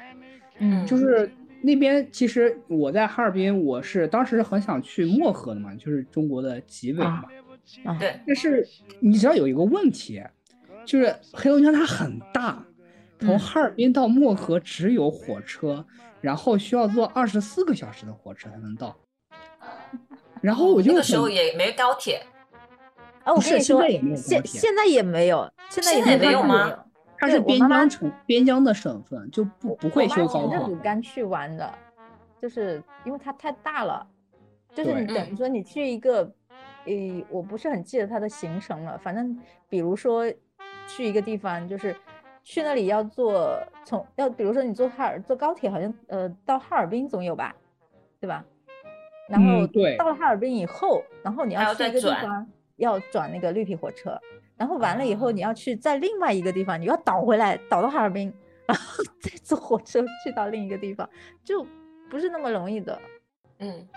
[0.58, 1.30] 嗯就是
[1.62, 7.24] 那边其实我在哈尔滨，我是当时很想去漠河的嘛，就是中国的极北嘛。
[7.84, 8.66] 啊对，但是
[8.98, 10.22] 你知道有一个问题，
[10.86, 12.64] 就是黑龙江它很大，
[13.18, 15.84] 从嗯哈尔滨到漠河只有火车，
[16.20, 18.96] 然后需要坐二十四个小时的火车才能到。
[20.40, 22.22] 然后我就那个时候也没高铁，
[23.24, 26.84] 啊，我跟你说是现在也没有，现在也没有，现在也没有有吗？
[27.18, 30.84] 它是边疆城边疆的省份，就不不会修高铁我妈前阵子铁。
[30.84, 31.74] 刚去玩的，
[32.40, 34.06] 就是因为它太大了，
[34.72, 36.20] 就是你等于说你去一个，
[36.84, 36.92] 呃，
[37.28, 39.36] 我不是很记得它的行程了，反正
[39.68, 40.24] 比如说
[40.86, 41.96] 去一个地方，就是
[42.48, 47.54] 去那里要坐从要，比如说你坐哈尔坐高铁，好像呃到哈尔滨总有吧，
[48.18, 48.42] 对吧？
[49.28, 54.18] 然后嗯对到了哈尔滨以后，然后你要去一个地方，要转那个绿皮火车，
[54.56, 58.32] 然后完了以后，啊你要去在另外一个地方，你要倒回来，倒到哈尔滨，
[58.64, 61.06] 然后再坐火车去到另一个地方，
[61.44, 61.62] 就
[62.08, 62.98] 不是那么容易的。
[63.58, 63.88] 嗯，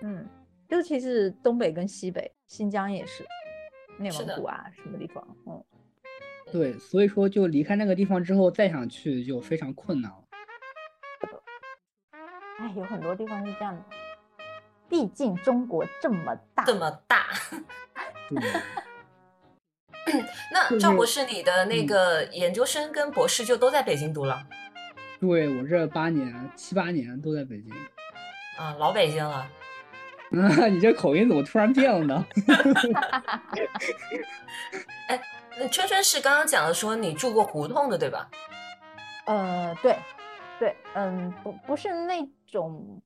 [0.00, 0.26] 嗯，
[0.68, 3.22] 尤其是东北跟西北，新疆也是，
[3.98, 5.62] 内蒙古啊什么地方，嗯，
[6.52, 10.18] 对，所以说就离开那个地方之后，再想去就非常困难了。
[12.60, 13.82] 哎，有很多地方是这样的。
[14.88, 17.28] 毕竟中国这么大，这么大，
[20.52, 24.46] 那赵博士，你的那嗯个研究生跟博士就都在北京读了
[25.18, 27.72] 对我这八年七八年都在北京。
[28.58, 29.48] 啊，老北京了。
[30.32, 32.26] 啊，你这口音怎么突然变了呢？
[35.08, 35.18] 那
[35.70, 38.28] 春春是刚刚讲的说你住过胡同的对吧？
[39.26, 39.96] 呃，对，
[40.58, 43.00] 对，嗯，不不是那种，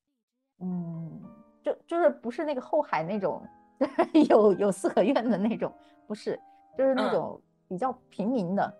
[0.60, 1.20] 嗯，
[1.62, 3.42] 就就是不是那个后海那种
[4.30, 5.72] 有有四合院的那种，
[6.06, 6.38] 不是，
[6.76, 7.10] 就是那嗯。
[7.10, 8.74] 种比较平民的，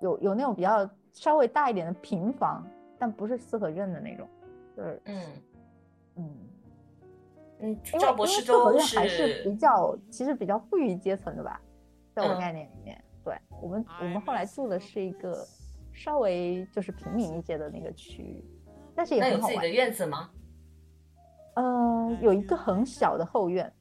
[0.00, 2.64] 有有那种比较稍微大一点的平房，
[2.98, 4.28] 但不是四合院的那种，
[4.76, 5.22] 就是嗯。
[6.16, 6.30] 嗯，
[7.58, 11.60] 嗯，因为赵博士因为四合都院还是比较其实比较富裕阶层的吧，
[12.14, 12.38] 在我嗯。
[12.38, 15.46] 概念里面，对我们我们后来住的是一个
[15.92, 18.44] 稍微就是平民一些的那个区域，
[18.94, 19.68] 但是也很好玩那有自己的。
[19.68, 20.30] 院子吗？
[21.56, 23.72] 呃，有一个很小的后院，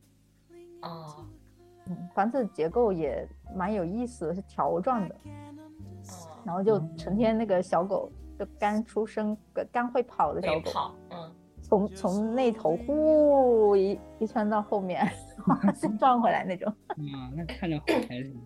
[0.82, 1.26] 哦。
[1.86, 6.64] 嗯，房子结构也蛮有意思的，是条状的，哦，然后。
[6.64, 9.36] 就成天那个小狗就刚出生、
[9.70, 11.36] 刚会跑的小狗，跑，嗯，
[11.74, 15.10] 从从那头呼一一圈到后面，
[15.76, 16.72] 再转 回来那种。
[16.88, 18.40] 啊，那看着好开心。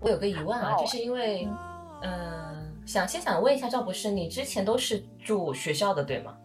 [0.00, 1.48] 我有个疑问啊，就是因为，
[2.02, 6.36] 嗯、想先想问一下赵博士，你之前都是住学校的对吗？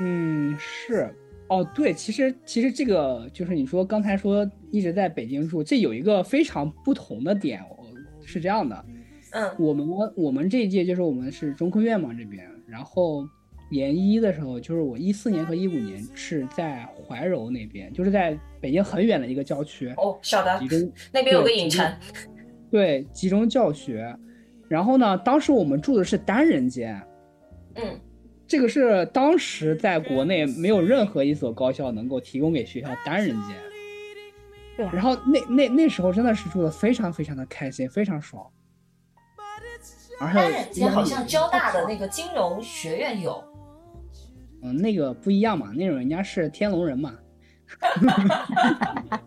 [0.00, 1.14] 嗯，是。
[1.48, 7.86] 哦，对，其实其实这个就是你说刚才说一直在北京住，这有一个非常不同的点，我
[8.26, 8.84] 是这样的，
[9.32, 13.24] 嗯我们我们这一届就是我们是中科院嘛这边，然后
[13.72, 21.90] 研一的时候，就是我一四年和一五年是在怀柔那边，就是在北京很远的一个郊区，哦，晓得集中那边有个影城，
[22.70, 24.14] 对集中教学。
[24.68, 27.02] 然后呢，当时我们住的是单人间，
[27.74, 28.00] 嗯
[28.46, 33.56] 这个是当时在国内没有任何一所高校能够提供给学校单人间。
[34.76, 38.46] 对啊然后那那那时候真的是住的非常非常的开心，非常爽。
[40.20, 43.42] 而且单人间好像交大的，那个金融学院有，
[44.62, 47.14] 嗯，那个不一样嘛，那种人家是天龙人嘛。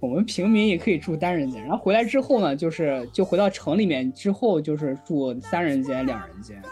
[0.00, 6.62] 我们平民也可以住单人间，然后回来之后呢，就是就回到城里面之后，就是住三人间、两人间，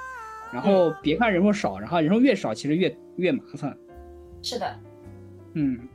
[0.52, 3.76] 然后别看人数少，然后人数越少，其实越越麻烦。
[4.42, 4.78] 是的。
[5.54, 5.88] 嗯，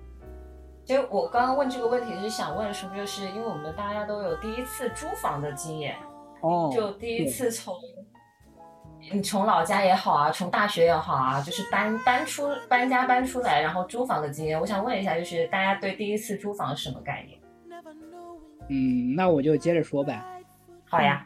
[0.83, 5.95] 其实我刚刚问这个问题是想问什么，就是因为我们大家都有第一次租房的经验，
[6.41, 7.73] 哦，就第一次从
[9.13, 17.39] 你从老家也好啊，从大学也好啊，就是搬搬出搬家搬出来，然后租房的经验，我想问一下，就是大家对第一次租房是什么概念？
[18.69, 20.23] 嗯，那我就接着说呗。
[20.85, 21.25] 好呀，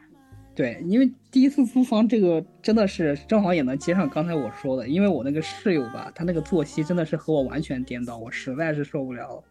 [0.55, 9.43] 对，因为第一次租房这个真的是正好也能接上刚才我说的，因为我那个室友吧，他那个作息真的是和我完全颠倒，我实在是受不了了。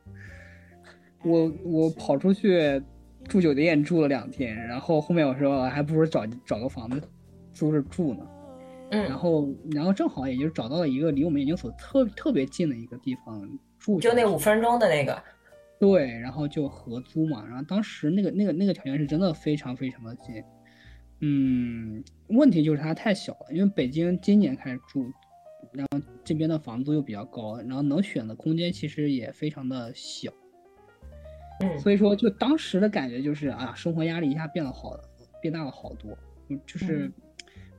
[1.23, 2.83] 我我跑出去
[3.29, 7.01] 住酒店住了两天，然后后面我说还不如找找个房子
[7.55, 8.21] 租着住呢。
[8.27, 8.31] 嗯
[8.91, 15.21] 然嗯，后然后正好也就找到了一个离我们研究所特特别近的一个地方住就，那五分钟的那个，
[15.81, 20.45] 对，然后就合租嘛，然后当时那个那个那个条件是真的非常非常的近，
[21.21, 25.11] 嗯，问题就是它太小了，因为北京今年开始住，
[25.73, 30.31] 然后这边的房租又比较高，然后能选的空间其实也非常的小，
[31.63, 34.97] 嗯所以说就当时的感觉就是啊，生活压力一下变了好
[35.41, 36.17] 变大了好多，
[36.49, 37.11] 就就是。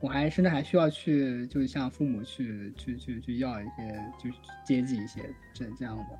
[0.06, 5.20] 我还甚至还需要去，就是向父母去去去去要一些，就是接济一些
[5.52, 6.20] 这这样的，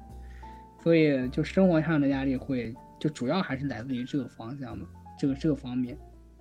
[0.82, 4.88] 所以就生活上的压力会就主要还是来自于这个方向嘛，
[5.20, 5.96] 这个这个方面。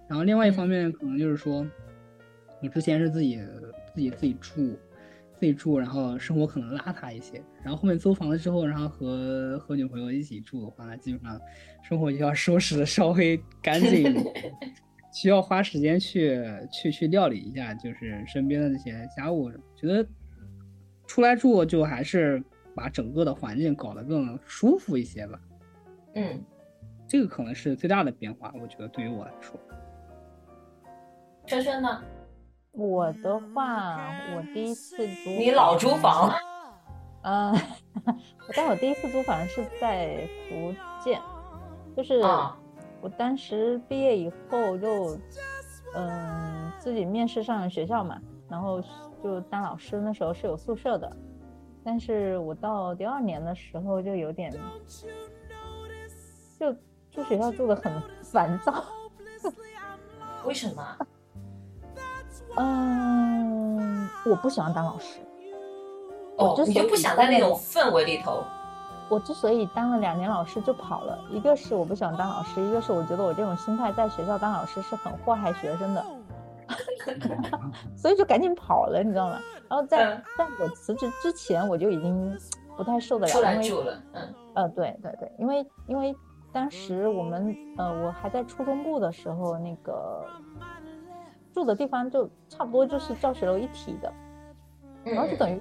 [0.08, 1.66] 然后另外一方面可能就是说，
[2.62, 3.38] 我之前是自己
[3.94, 4.78] 自己自己住，
[5.38, 7.42] 自己住，然后生活可能邋遢一些。
[7.62, 11.38] 然后后面租房了之后，然后和和女朋友一起住的话，基本上
[11.86, 14.24] 生活就要收拾的稍微干净一点。
[15.14, 19.50] 需要花时间去去去料理一下，就是身边的那些家务。
[19.76, 20.06] 觉得
[21.06, 22.42] 出来住就还是
[22.74, 25.40] 把整个的环境搞得更舒服一些吧。
[26.16, 26.44] 嗯，
[27.06, 29.58] 这个可能是最大的变化，我觉得对于我来说。
[31.46, 32.02] 轩轩呢？
[32.72, 36.34] 我的话，我第一次租，你老租房，
[37.22, 37.52] 呃，
[38.02, 40.74] 我 但我第一次租房是在福
[41.04, 41.20] 建，
[41.96, 42.58] 就是啊
[43.04, 45.18] 我当时毕业以后就，
[45.94, 48.82] 嗯、自己面试上学校嘛，然后
[49.22, 51.14] 就当老师，那时候是有宿舍的，
[51.84, 54.50] 但是我到第二年的时候就有点，
[56.58, 56.72] 就
[57.10, 57.92] 住学校住的很
[58.22, 58.82] 烦躁，
[60.46, 60.96] 为什么？
[62.56, 65.20] 嗯，我不喜欢当老师。
[66.38, 68.42] 哦之，所以你就不想在那种氛围里头。
[69.08, 76.04] 我之所以当了两年老师就跑了，一个是我不想当老师，一个是我觉得我这种心态在学校当老师是很祸害学生的，
[77.96, 79.38] 所以就赶紧跑了，你知道吗？
[79.68, 80.22] 然后在嗯。
[80.38, 82.36] 在我辞职之前，我就已经
[82.76, 84.34] 不太受得了，出来因为住了，嗯。
[84.54, 86.14] 呃，对对对，因为因为
[86.52, 90.24] 当时我们呃我还在初中部的时候，那个
[91.52, 94.12] 住的地方就差不多就是教学楼一体的，
[95.04, 95.14] 嗯。
[95.14, 95.60] 然后就等于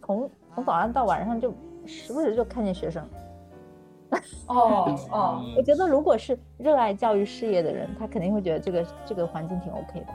[0.00, 1.52] 从从早上到晚上就
[1.86, 3.08] 时不时就看见学生。
[4.46, 10.06] 哦哦，我觉得如果是热爱教育事业的人，他肯定会觉得这个这个环境挺 OK 的，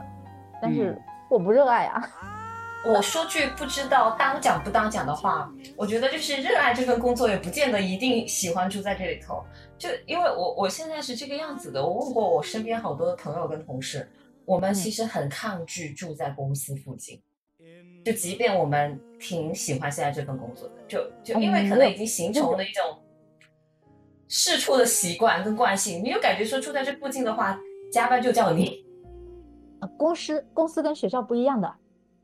[0.62, 0.96] 但是
[1.28, 2.02] 我不热爱啊。
[2.84, 9.44] 我说句不知道当讲不当讲的话，我觉得就是热爱这份工作，也不见得一定喜欢住在这里头。
[9.78, 14.10] 就因为我我现在是这个样子的，我问过我身边好多的朋友跟同事，
[14.44, 17.22] 我们其实很抗拒住在公司附近。
[18.04, 22.98] 就即便我们挺喜欢现在这份工作的，就就因为可能已经形成了一种
[24.28, 27.58] 事出的习惯跟惯性，你有感觉说住在这附近的话，
[27.92, 28.84] 加班就叫你，
[29.80, 31.74] 呃公司公司跟学校不一样的，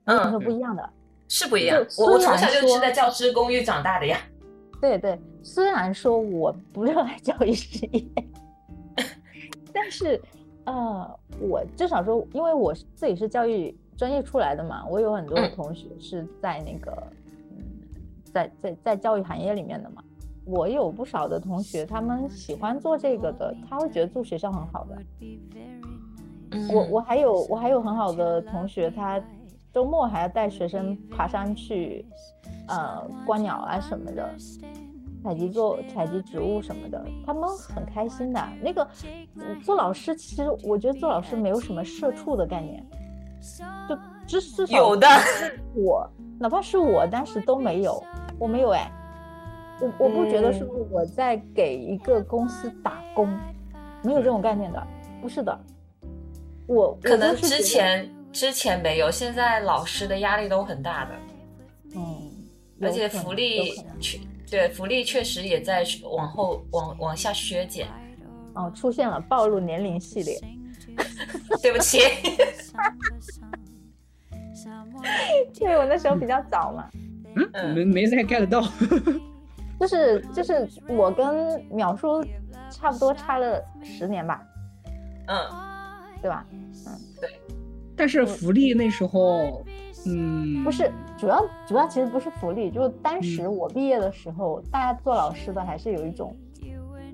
[0.04, 0.90] 嗯都不一样的。
[1.28, 1.78] 是不一样。
[1.98, 4.18] 我我从小就是在教师公寓长大的呀。
[4.80, 8.02] 对对，虽然说我不热爱教育事业，
[9.74, 10.18] 但是
[10.64, 16.96] 呃，我至少说，因为我是自己是教育专业出来的嘛，我有很多嗯同学是在那个
[17.50, 17.58] 嗯，
[18.32, 20.02] 在在在教育行业里面的嘛。
[20.44, 24.96] 我有不少的同学，他们喜欢做这个的，他会觉得住学校很好的。
[26.52, 29.20] 嗯我我还有我还有很好的同学，他
[29.72, 32.06] 周末还要带学生爬山去，
[32.68, 34.34] 呃，观鸟啊什么的，
[35.22, 38.40] 采集做采集植物什么的，他们很开心的。
[38.62, 38.88] 那个
[39.34, 42.82] 嗯做老师，其实我觉得做老师没有什么社畜的概念，
[43.88, 45.06] 就至至少有的
[45.74, 46.08] 我
[46.38, 48.02] 哪怕是我当时都没有，
[48.38, 48.90] 我没有哎，
[49.80, 53.28] 我我不觉得是我在给一个公司打工，
[54.02, 54.86] 没有这种概念的，
[55.20, 55.58] 不是的。
[56.66, 61.10] 我可能之前之前没有，现在老师的压力都很大的，
[61.96, 62.30] 嗯，
[62.82, 64.18] 而且福利确
[64.50, 67.88] 对福利确实也在往后往往下削减。
[68.54, 70.36] 哦出现了暴露年龄系列，
[71.62, 71.98] 对不起，
[75.60, 76.88] 因为我那时候比较早嘛，
[77.52, 78.62] 嗯，没没太 get 到。
[79.78, 81.26] 就是就是我跟
[81.70, 82.24] 淼叔
[82.68, 84.42] 差不多差了十年吧，
[85.28, 85.38] 嗯，
[86.20, 86.44] 对吧？
[86.52, 87.30] 嗯，对。
[87.96, 89.64] 但是福利那时候，
[90.04, 93.56] 嗯，不是，主要主要其实不是福利，就是当时嗯。
[93.56, 96.36] 我毕业的时候，大家做老师的还是有一种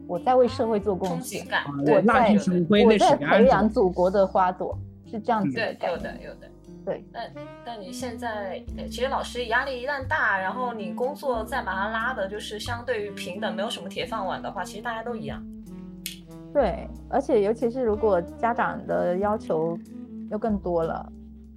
[0.06, 1.50] 我在为社会做贡献我
[1.82, 3.68] 在我在培养。
[3.68, 4.78] 祖国的花朵，
[5.10, 5.76] 是这样子对。
[5.88, 6.48] 有的有的。
[6.84, 7.32] 对，但
[7.64, 15.42] 但你现在，呃其实老师压力一旦大，然后你工作再把它拉的，就是相对于平等，没有什么铁饭碗的话，其实大家都一样。
[16.52, 19.78] 对，而且尤其是如果家长的要求
[20.30, 21.10] 又更多了，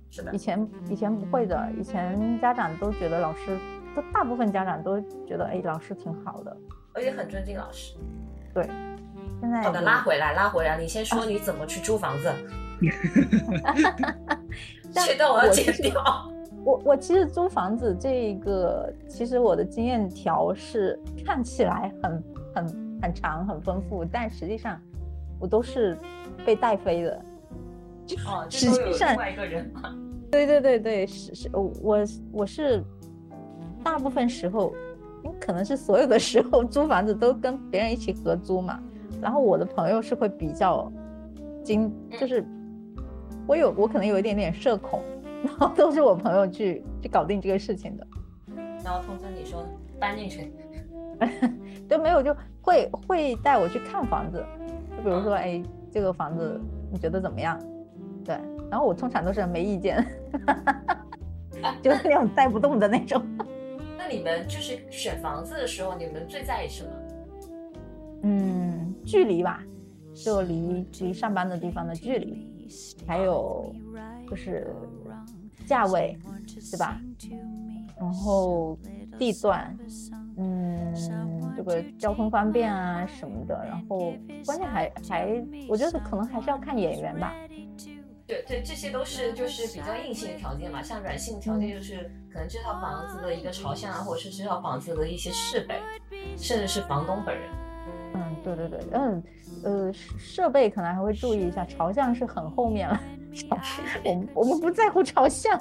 [0.10, 3.60] 是的以，前以前不会的，以前家长都觉得老师，
[3.94, 6.56] 都大部分家长都觉得哎老师挺好的，
[6.94, 7.98] 而且很尊敬老师。
[8.58, 8.68] 对。
[9.40, 12.34] 现在好的，拉回来，拉回来，你先说你怎么去租房子，
[14.96, 16.04] 但这段我要我其实剪掉。
[16.66, 22.24] 我我其实租房子这一个，其实我的经验条是看起来很
[22.56, 22.68] 很
[23.04, 24.82] 很长很丰富，但实际上
[25.40, 25.96] 我都是
[26.44, 27.22] 被带飞的。
[28.26, 29.96] 哦， 实际上另外一个人嘛。
[30.32, 32.04] 对对对对，是是，我
[32.34, 32.84] 我是
[33.84, 34.74] 大部分时候，
[35.40, 38.80] 可能是所有的时候租房子都跟别人一起合租嘛，
[39.22, 40.92] 然后我的朋友是会比较
[41.64, 42.46] 精，就是
[43.46, 45.02] 我有我可能有一点点社恐，
[45.44, 48.08] 然后都是我朋友去去搞定这个事情的。
[48.84, 49.66] 然后通知你说
[50.00, 50.54] 搬进去，
[51.90, 54.44] 都，没有就会会带我去看房子，
[54.96, 55.62] 就比如说，哎，
[55.92, 56.60] 这个房子
[56.92, 57.60] 你觉得怎么样？
[58.24, 60.06] 对，然后我通常都是没意见，
[61.82, 63.22] 就是那种带不动的那种。
[63.98, 66.90] 那你们就是选房子的时候，你们最在意什么？
[68.24, 69.64] 嗯，距离吧，
[70.14, 72.68] 就离离上班的地方的距离，
[73.06, 73.74] 还有
[74.30, 74.68] 就是
[75.66, 76.18] 价位，
[76.72, 77.00] 对吧？
[78.00, 78.78] 然后
[79.18, 79.78] 地段，
[80.38, 80.94] 嗯，
[81.56, 84.14] 这个交通方便啊什么的，然后
[84.46, 87.34] 关键还还，我觉得可能还是要看眼缘吧。
[88.28, 95.80] 对对，这些都是就是比较硬性的条件嘛，像软性的条件就是可能这套房子的一个朝向啊，或者是这套房子的一些设备，
[96.38, 97.50] 甚至是房东本人。
[98.14, 99.24] 嗯，对对对，嗯，
[99.64, 103.02] 呃，设备可能还会注意一下，朝向是很后面了，
[104.04, 105.58] 我们我们不在乎朝向。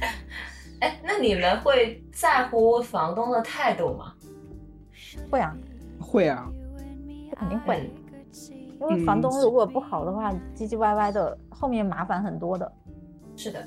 [0.80, 4.14] 哎，那你们会在乎房东的态度吗？
[5.30, 5.54] 会啊，
[6.00, 6.48] 会啊，
[7.28, 7.90] 这肯定会，
[8.80, 12.70] 因为房东如果不好的话，唧唧歪歪的，后面麻烦很多的。
[13.36, 13.62] 是的，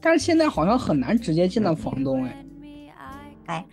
[0.00, 2.44] 但是现在好像很难直接见到房东哎。
[3.46, 3.66] 哎，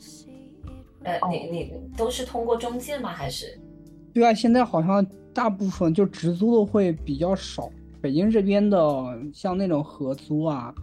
[1.03, 3.09] 呃，你你都是通过中介吗？
[3.09, 3.59] 还是？
[4.13, 7.69] 对啊，现在好像大部分就直租的会比较少。
[8.01, 8.79] 北京这边的
[9.33, 10.73] 像那种合租啊，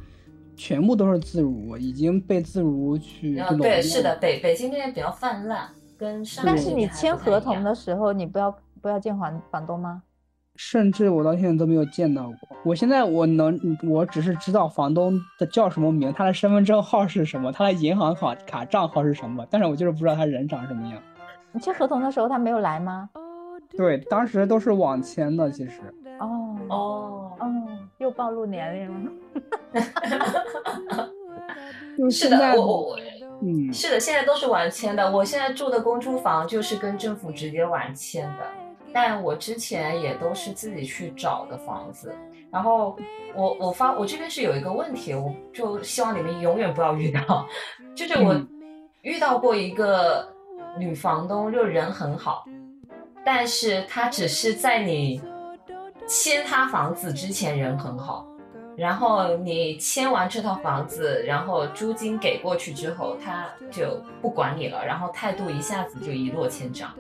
[0.57, 10.03] 全部都是自如，已经被自如去啊，对，是的，北北京那边比较泛滥，跟上海但是你签合同的时候，你不要不要见房房东吗？
[10.57, 12.37] 甚至我到现在都没有见到过。
[12.63, 13.59] 我现在我能，
[13.89, 21.01] 我只是知道房东的叫什么名，他的身份证号是什么，他的银行卡卡账号是什么，但是我就是不知道他人长什么样。
[21.53, 23.09] 你签合同的时候他没有来吗？
[23.77, 25.81] 对，当时都是网签的，其实。
[26.21, 27.51] 哦哦，哦，
[27.97, 29.13] 又暴露年龄了。
[31.97, 32.97] 就是是的，我
[33.41, 35.11] 嗯，是的，现在都是网签的。
[35.11, 38.45] 我现在住的公租房就是跟政府直接网签的，
[38.93, 42.15] 但我之前也都是自己去找的房子。
[42.51, 42.97] 然后
[43.35, 47.47] 我我发我这边是有一个问题，我就希望你们永远不要遇到，
[47.95, 48.49] 就是我嗯
[49.01, 50.29] 遇到过一个
[50.79, 52.45] 女房东，就人很好，
[53.25, 55.23] 但是她只是在你
[56.07, 58.27] 签她房子之前人很好。
[58.75, 66.91] 然后你签完这套房子，然后租金给过去之后，她就不管你了，然后态度一下子就一落千丈。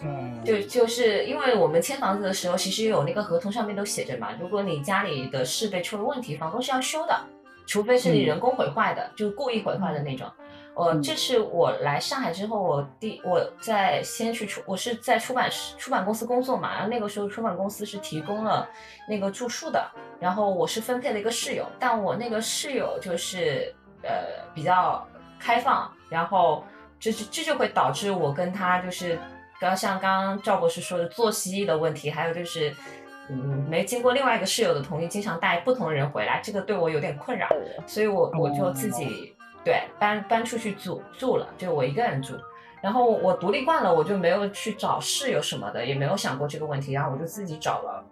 [0.00, 7.20] 嗯，就就是因为我们签房子的时候，其实有那个合同上面都写着嘛，如果你家里的设备出了问题，房东是要修的，
[7.66, 10.28] 除非是你人工毁坏的，就是故意毁坏的那种。
[10.74, 11.02] 呃，嗯。
[11.02, 18.68] 这是我来上海之后，我第我在先去出，我是在出版社出版公司工作嘛，然后那个时候出版公司是提供了
[19.06, 19.86] 那个住宿的，
[20.18, 23.72] 然后我是分配了一个室友，但我那个室友就是
[24.02, 24.10] 呃
[24.54, 25.06] 比较
[25.38, 26.64] 开放，然后
[26.98, 29.18] 这就这就会导致我跟他就是，
[29.62, 32.74] 刚像刚刚赵博士说的作息的问题，还有就是。
[33.30, 37.48] 嗯，没经过另外一个室友的同意，经常带不同的人回来，这个对我有点困扰，
[37.86, 39.32] 所以我我就自己
[39.64, 42.34] 对搬搬出去住住了，就我一个人住。
[42.82, 48.04] 然后我独立惯了，我就没有去找室友什么的，也没有想过这个问题，然后我就自己找了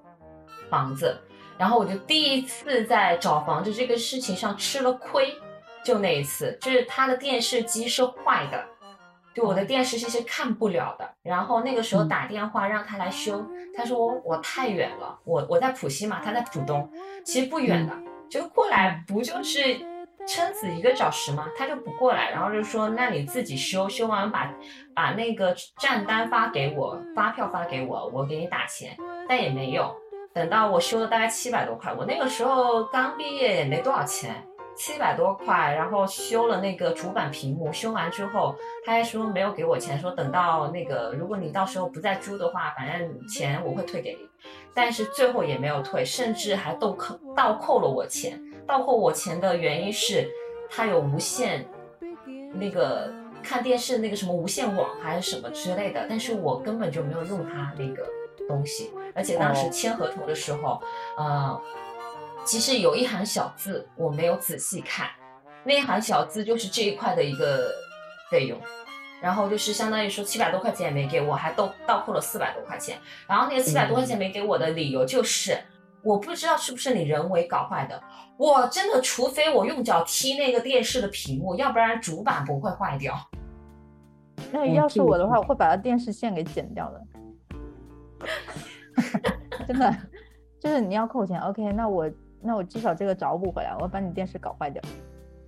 [0.71, 1.21] 房子。
[1.59, 5.35] 然后我就第一次在找房子这个事情上吃了亏，
[5.85, 8.65] 就那一次，就是他的电视机是坏的，
[9.35, 11.09] 就我的电视机是看不了的。
[11.23, 13.45] 然后那个时候打电话让他来修，
[13.77, 16.91] 他说我太远了，我我在浦西嘛，他在浦东，
[17.25, 17.93] 其实不远的，
[18.29, 19.79] 就过来不就是
[20.27, 21.47] 撑死一个小时吗？
[21.57, 24.53] 他就不过来，然后就说那你自己修，修完把
[24.95, 28.97] 把那个账单发给我，发票发给我，我给你打钱，
[29.29, 29.91] 但也没用。
[30.33, 34.47] 等到我修了大概七百多块，我那个时候刚毕业也没多少钱，
[34.81, 44.27] 七百多块，然后修了那个主板屏幕，修完之后他还说没有给我钱，说等到那个如果你到时候不再租的话，反正钱我会退给你，
[44.73, 50.27] 但是最后也没有退，甚至还倒扣倒扣了我钱，倒扣我钱的原因是
[50.71, 51.69] 他有无线
[52.55, 53.13] 那个
[53.43, 58.09] 看电视那个什么无线网还是什么之类的，但是我根本就没有用他那个
[58.49, 59.71] 东西，而且当时哦。
[59.71, 60.81] 签合同的时候，
[61.19, 61.61] 呃，
[62.45, 65.09] 其实有一行小字我没有仔细看，
[65.65, 67.71] 那一行小字就是这一块的一个
[68.31, 68.59] 费用。
[69.23, 72.97] 然后就是相当于说七百多块钱也没给我，还倒倒扣了四百多块钱。
[73.29, 75.59] 然后那个七百多块钱没给我的理由就是，
[76.03, 78.03] 我不知道是不是你人为搞坏的。
[78.39, 83.15] 我真的，除非我用脚踢那个电视的屏幕，要不然主板不会坏掉。
[84.51, 87.03] 那哦要是我的话，我会把它电视线给剪掉的。
[89.69, 89.95] 真的，
[90.59, 92.11] 就是你要扣钱，OK，那我
[92.43, 94.83] 那我至少这个找补回来，我把你电视搞坏掉。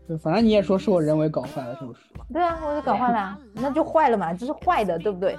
[0.06, 2.00] 对，反正你也说是我人为搞坏了，是不是？
[2.32, 5.36] 对啊，我就搞坏了啊，那就坏了嘛，这是坏的，对不对？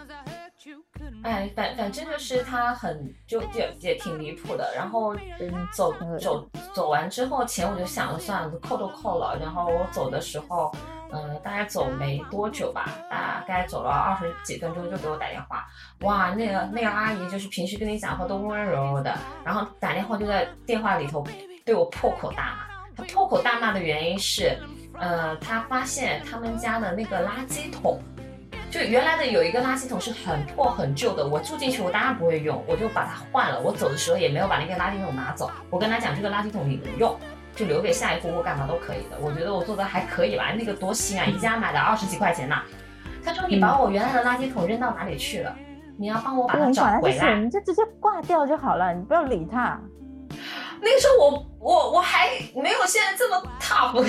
[1.23, 4.73] 哎，反反正就是他很就也也挺离谱的。
[4.73, 9.37] 然后嗯走走走完之后，钱我就想了算了，扣都扣了。
[9.39, 10.71] 然后我走的时候，
[11.13, 15.65] 嗯、大概走没多久吧，大概走了二十几分钟就给我打电话。
[16.01, 21.25] 哇，那个那个阿姨就是平时跟你讲话都温温柔柔的，然后打电话就在电话里头
[21.63, 22.73] 对我破口大骂。
[22.95, 24.57] 她破口大骂的原因是，
[24.99, 27.99] 呃，她发现他们家的那个垃圾桶。
[28.71, 33.61] 就原来的有一个垃圾桶是很破很旧的，我住进去我当然不会用，我就把它换了。
[33.61, 37.15] 我走的时候也没有把那个垃圾桶拿走，我跟他讲这个垃圾桶你能用，
[37.55, 39.17] 就留给下一户或干嘛都可以的。
[39.19, 42.55] 我觉得我做的还可以吧，那个多新啊，宜家买的二十几块钱呢。
[43.23, 45.55] 他说你把我原来的垃圾桶扔到哪里去了？
[45.97, 47.35] 你要帮我把它找回来就是。
[47.41, 49.79] 你就直接挂掉就好了，你不要理他。
[50.81, 54.03] 那个时候我我我还没有现在这么 tough。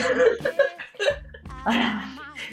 [1.65, 2.05] 哎呀，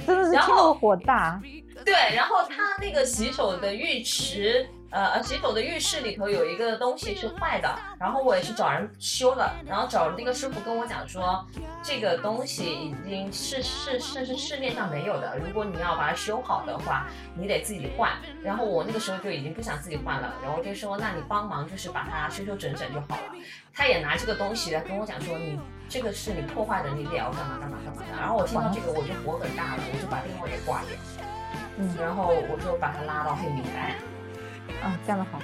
[0.06, 1.42] 真的是然后火大。
[1.84, 11.46] 对，然后他那个洗手的浴池，呃呃，洗手的浴室里头有一个东西是坏的，然后我也是找人修的，然后找那个师傅跟我讲说，
[11.82, 18.12] 这个东西已经是是是是市面上没有的，如果你要把它修好的话，你得自己换。
[18.44, 23.34] 然后我那个时候就已经不想自己换了，然后就说，那你帮忙就是把它修修整整就好了。
[23.74, 28.20] 他也拿这个东西来跟我讲说，你这个是你破坏的，你得要干嘛干嘛干嘛的。
[28.20, 30.98] 然后我听到这个我就火很大了，我就把电话给挂掉。
[31.78, 33.96] 嗯然后我就把他拉到黑名单。
[34.82, 35.40] 啊，干得好！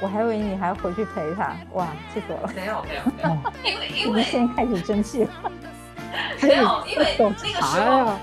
[0.00, 2.52] 我还以为你还要回去陪他，哇，气死我了！
[2.54, 5.30] 没有没有没有， 因为因为现在开始争气了。
[6.42, 8.18] 没有， 因为那个时候？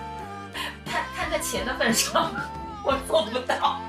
[0.85, 2.31] 看看在钱的份上，
[2.85, 3.81] 我做不到，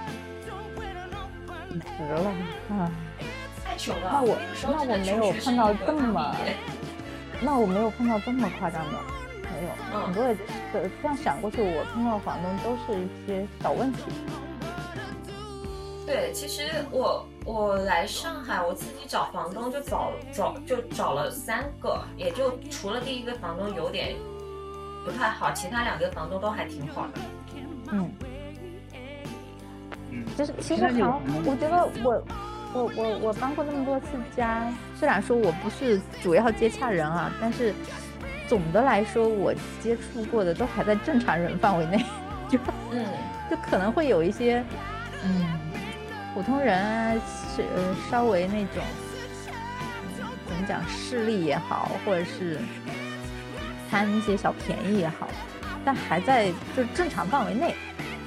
[1.68, 2.30] 值了
[2.70, 2.90] 啊！
[3.62, 4.10] 太穷了。
[4.10, 6.36] 那我那我没有碰到这么
[7.42, 8.98] 那我没有碰到这么夸张的，
[9.42, 10.40] 没有，嗯很多也是
[10.72, 14.04] 这样想过去，我碰到房东都是一些小问题。
[16.07, 24.14] 对，其实我我来上海，我自己找房东就找找就找了三个，也就除了第一个房东有点
[25.05, 27.20] 不太好，其他两个房东都还挺好的。
[27.90, 28.11] 嗯，
[30.11, 32.22] 嗯，就是其实好，我觉得我
[32.74, 37.72] 我我我搬过那么多次家，虽然说我不是主要接洽人啊，但是
[38.46, 42.05] 总的来说，我接触过的都还在正常人范围内，
[42.48, 42.59] 就
[42.90, 43.07] 嗯，
[43.50, 44.62] 就可能会有一些
[45.24, 45.46] 嗯
[46.35, 47.14] 普通人啊，
[47.55, 48.82] 是呃稍微那种、
[50.49, 52.59] 怎么讲势利也好，或者是
[53.89, 55.28] 贪一些小便宜也好，
[55.85, 57.76] 但还在就正常范围内，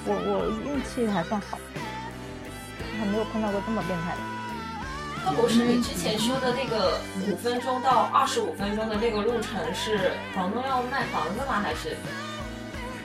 [0.05, 1.59] 我我运气还算好，
[2.97, 4.17] 还没有碰到过这么变态的。
[5.25, 6.97] 那不是你之前说的那个
[7.29, 11.59] 五分钟到二十五分钟的那个路程是房东要卖房子吗？
[11.61, 11.97] 还是？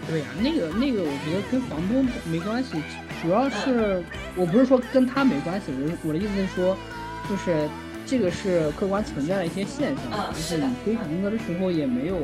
[0.08, 2.82] 对呀、那个那个，我觉得跟房东没关系，
[3.22, 4.02] 主要是
[4.34, 6.76] 我不是说跟他没关系，我我的意思是说，
[7.30, 7.68] 就是
[8.04, 12.18] 这个是客观存在的一些现象，嗯就是你推房子的时候也没有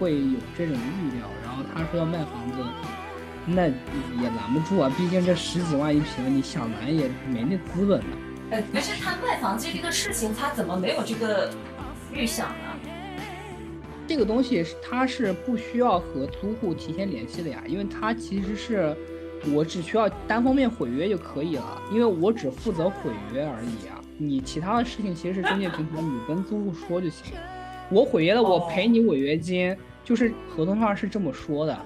[0.00, 2.64] 会有这种预料，然后他说要卖房子，
[3.44, 8.16] 那也拦不住啊，毕竟这十几万一平，你想拦也没那资本呢。
[8.50, 11.50] 呃，不是他卖房子这个事情，他怎么没有这个
[12.10, 12.67] 预想呢？
[14.08, 18.96] 这个东西是它是不需要和租户提前联系的呀，因为它其实是
[19.54, 24.00] 我只需要单方面毁约就可以了，因为我只负责毁约而已啊。
[24.16, 27.34] 你其他的事情其实是中介平台，你跟租户说就行。
[27.90, 31.78] 我毁约了，我赔你违约金，就是合同上是这么说的。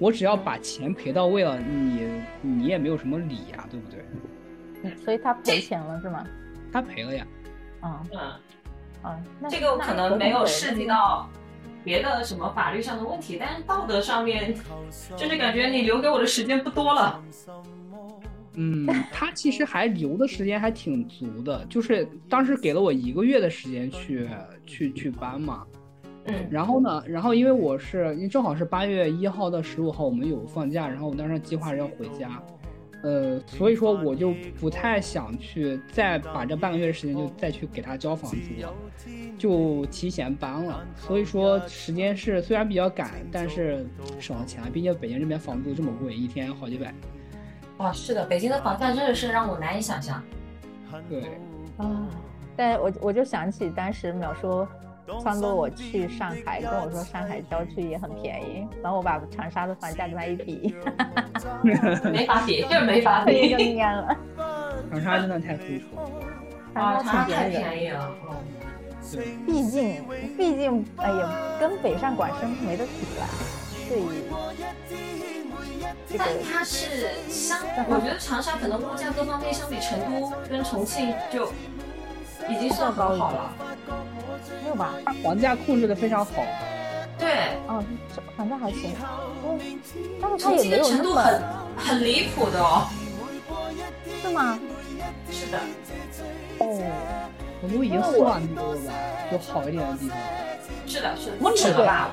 [0.00, 2.08] 我只要把钱赔到位了，你
[2.42, 4.04] 你也没有什么理呀，对不对？
[4.82, 6.26] 嗯 所以他赔钱了是吗？
[6.72, 7.26] 他赔了呀。
[7.80, 8.18] 啊嗯，
[9.02, 10.84] 啊，那这个可能没有涉及。
[10.84, 11.28] 到
[11.84, 14.54] 别的什么法律上的问题，但是道德上面，
[15.16, 17.22] 就是感觉你留给我的时间不多了。
[18.54, 24.28] 嗯，他其实还留的时间还挺足的，就是当时给了我一个月的时间去
[24.66, 25.64] 去去搬嘛。
[26.30, 32.42] 嗯然后呢，然后因为我是因为正好是八月一号到十五号我们有放假，然后我当时计划是要回家，
[33.02, 38.74] 呃，所以说我就不太想去再把这半个月的时间就再去给他交房租了，
[39.38, 40.84] 就提前搬了。
[40.96, 43.86] 所以说时间是虽然比较赶，但是
[44.18, 46.92] 省了钱了，毕竟北京这边房租这么贵，一天好几百。
[47.76, 50.20] 哇，是的，北京的房价真的是让我难以想象。
[51.08, 51.22] 对，
[51.76, 52.08] 啊，
[52.56, 54.66] 但我我就想起当时淼叔
[55.08, 60.74] 撺掇我去上海，跟我说上海郊区也很便宜，然后我把长沙的房价跟他一比，
[62.12, 63.76] 没法比，就是没法比 就比。
[63.76, 64.16] 蔫了。
[64.90, 66.10] 长沙真的太舒服了。
[66.74, 68.14] 啊，长长沙太便宜了。
[69.46, 70.04] 毕竟
[70.36, 73.26] 毕竟哎呀，跟北上广深没得比啦。
[73.88, 74.04] 对于
[76.06, 81.50] 这个但它是相，我觉得长沙可能物价各方面相比成都跟重庆就
[82.48, 83.52] 已经算很好了。
[84.62, 84.94] 没有吧？
[85.04, 86.32] 它房价控制的非常好。
[87.18, 87.82] 对，哦，
[88.14, 88.94] 这房价还行，
[89.44, 89.58] 嗯，
[90.20, 91.42] 但是它也没有那成都很
[91.76, 92.86] 很离谱的哦。
[94.22, 94.58] 是吗？
[95.30, 95.58] 是的，
[96.58, 96.80] 哦，
[97.62, 98.92] 我都已经算多了吧，
[99.32, 100.18] 有好一点的地方。
[100.86, 102.10] 是的，是的，不止了吧？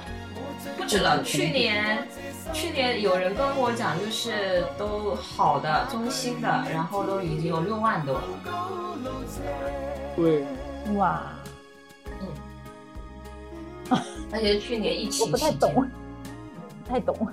[0.78, 1.22] 不止了。
[1.24, 2.08] 去年，
[2.52, 8.24] 去年有人跟我讲，就是都好的、中心的，然后都已经有六万多了。
[10.16, 10.44] 对，
[10.96, 11.24] 哇，
[13.90, 13.98] 嗯
[14.32, 15.74] 而且去年疫我情我不太懂，
[16.84, 17.28] 不太懂，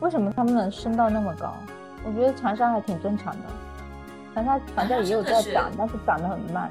[0.00, 1.54] 为什么他们能升到那么高？
[2.04, 3.42] 我觉得长沙还挺正常的，
[4.34, 6.70] 长沙房价也有在涨，但是涨得很慢。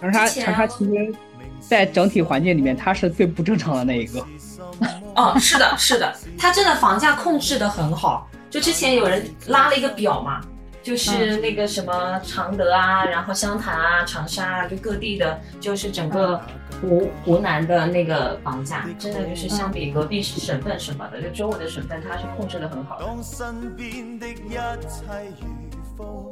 [0.00, 1.14] 长沙长沙其实
[1.60, 4.24] 在整体环境里面，它是最不正常的那一个。
[5.14, 8.28] 哦，是的，是的，它真的房价控制的很好。
[8.50, 10.40] 就之前有人拉了一个表嘛，
[10.84, 16.38] 就是那个什么常德啊，然后湘潭啊、长沙啊，就各地的，就是整个
[16.82, 23.06] 湖湖南的那个房价，真的就是相比隔壁省份什么的，就周围的省份，它是控制的很好的。
[23.06, 24.50] 当身邊的一
[24.86, 25.48] 切如
[25.96, 26.30] 風，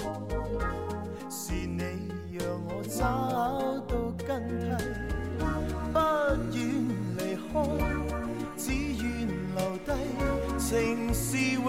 [1.31, 1.83] 是你
[2.39, 3.01] 让我找
[3.33, 3.83] 到
[4.27, 5.55] 根蒂，
[5.95, 5.99] 不
[6.53, 6.61] 愿
[7.17, 7.51] 离开，
[8.59, 9.27] 只愿
[9.57, 9.89] 留低，
[10.59, 11.65] 情是永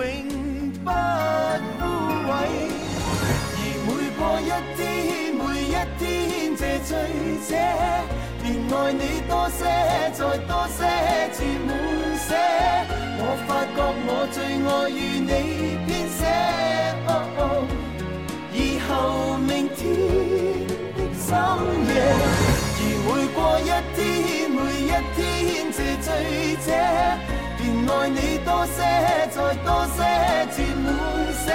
[0.84, 0.90] 不
[1.80, 1.82] 枯
[2.28, 2.32] 萎。
[3.08, 4.82] 而每过一天，
[5.34, 6.04] 每一天
[6.56, 6.92] 这醉
[7.48, 7.50] 者，
[8.42, 9.60] 便爱你多些，
[10.14, 10.80] 再多些，
[11.32, 11.70] 至满
[12.20, 12.30] 泻。
[13.26, 14.38] 我发觉我最
[28.04, 28.84] 愛你多些，
[29.32, 30.04] 再多些，
[30.52, 30.86] 至滿
[31.46, 31.48] 些。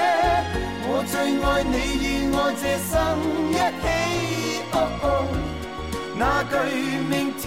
[0.88, 2.96] 我最愛你與我這生
[3.52, 3.84] 一起，
[4.72, 5.04] 哦哦
[6.16, 6.56] 那句
[7.04, 7.44] 明天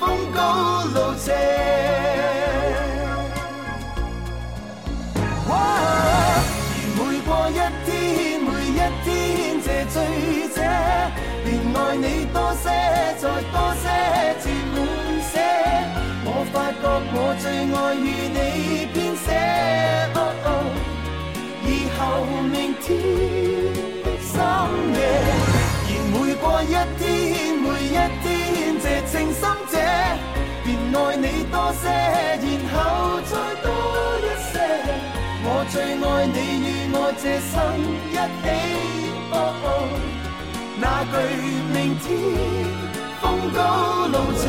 [0.00, 0.02] 風
[0.34, 0.40] 高
[0.94, 1.26] 路斜。
[5.50, 5.52] 哇
[6.96, 9.06] 每過一天，每一天
[9.62, 9.94] 这醉
[10.48, 10.56] 者，
[11.44, 12.64] 便愛你多些，
[13.20, 13.22] 再
[13.52, 13.84] 多些，
[14.40, 15.01] 至滿瀉。
[15.01, 15.01] 我
[16.52, 16.84] 發覺
[17.14, 18.38] 我最愛與你
[18.92, 19.26] 編寫，
[20.14, 20.48] 哦哦
[21.64, 22.00] 以後
[22.52, 22.84] 明天
[24.04, 24.36] 的深
[24.92, 25.00] 夜。
[25.88, 27.02] 而每過一天，
[27.56, 28.26] 每一天
[28.78, 29.42] 這情深
[29.72, 29.74] 者，
[30.62, 31.82] 便愛你多些，
[32.36, 32.76] 然後
[33.24, 33.32] 再
[33.62, 33.66] 多
[34.20, 34.54] 一些。
[35.44, 36.36] 我最愛你
[36.66, 37.52] 與我這生
[38.12, 38.44] 一起，
[39.32, 39.34] 哦
[39.64, 39.66] 哦
[40.78, 41.14] 那句
[41.72, 42.04] 明天
[43.22, 43.24] 風
[43.54, 43.58] 高
[44.08, 44.44] 路斜。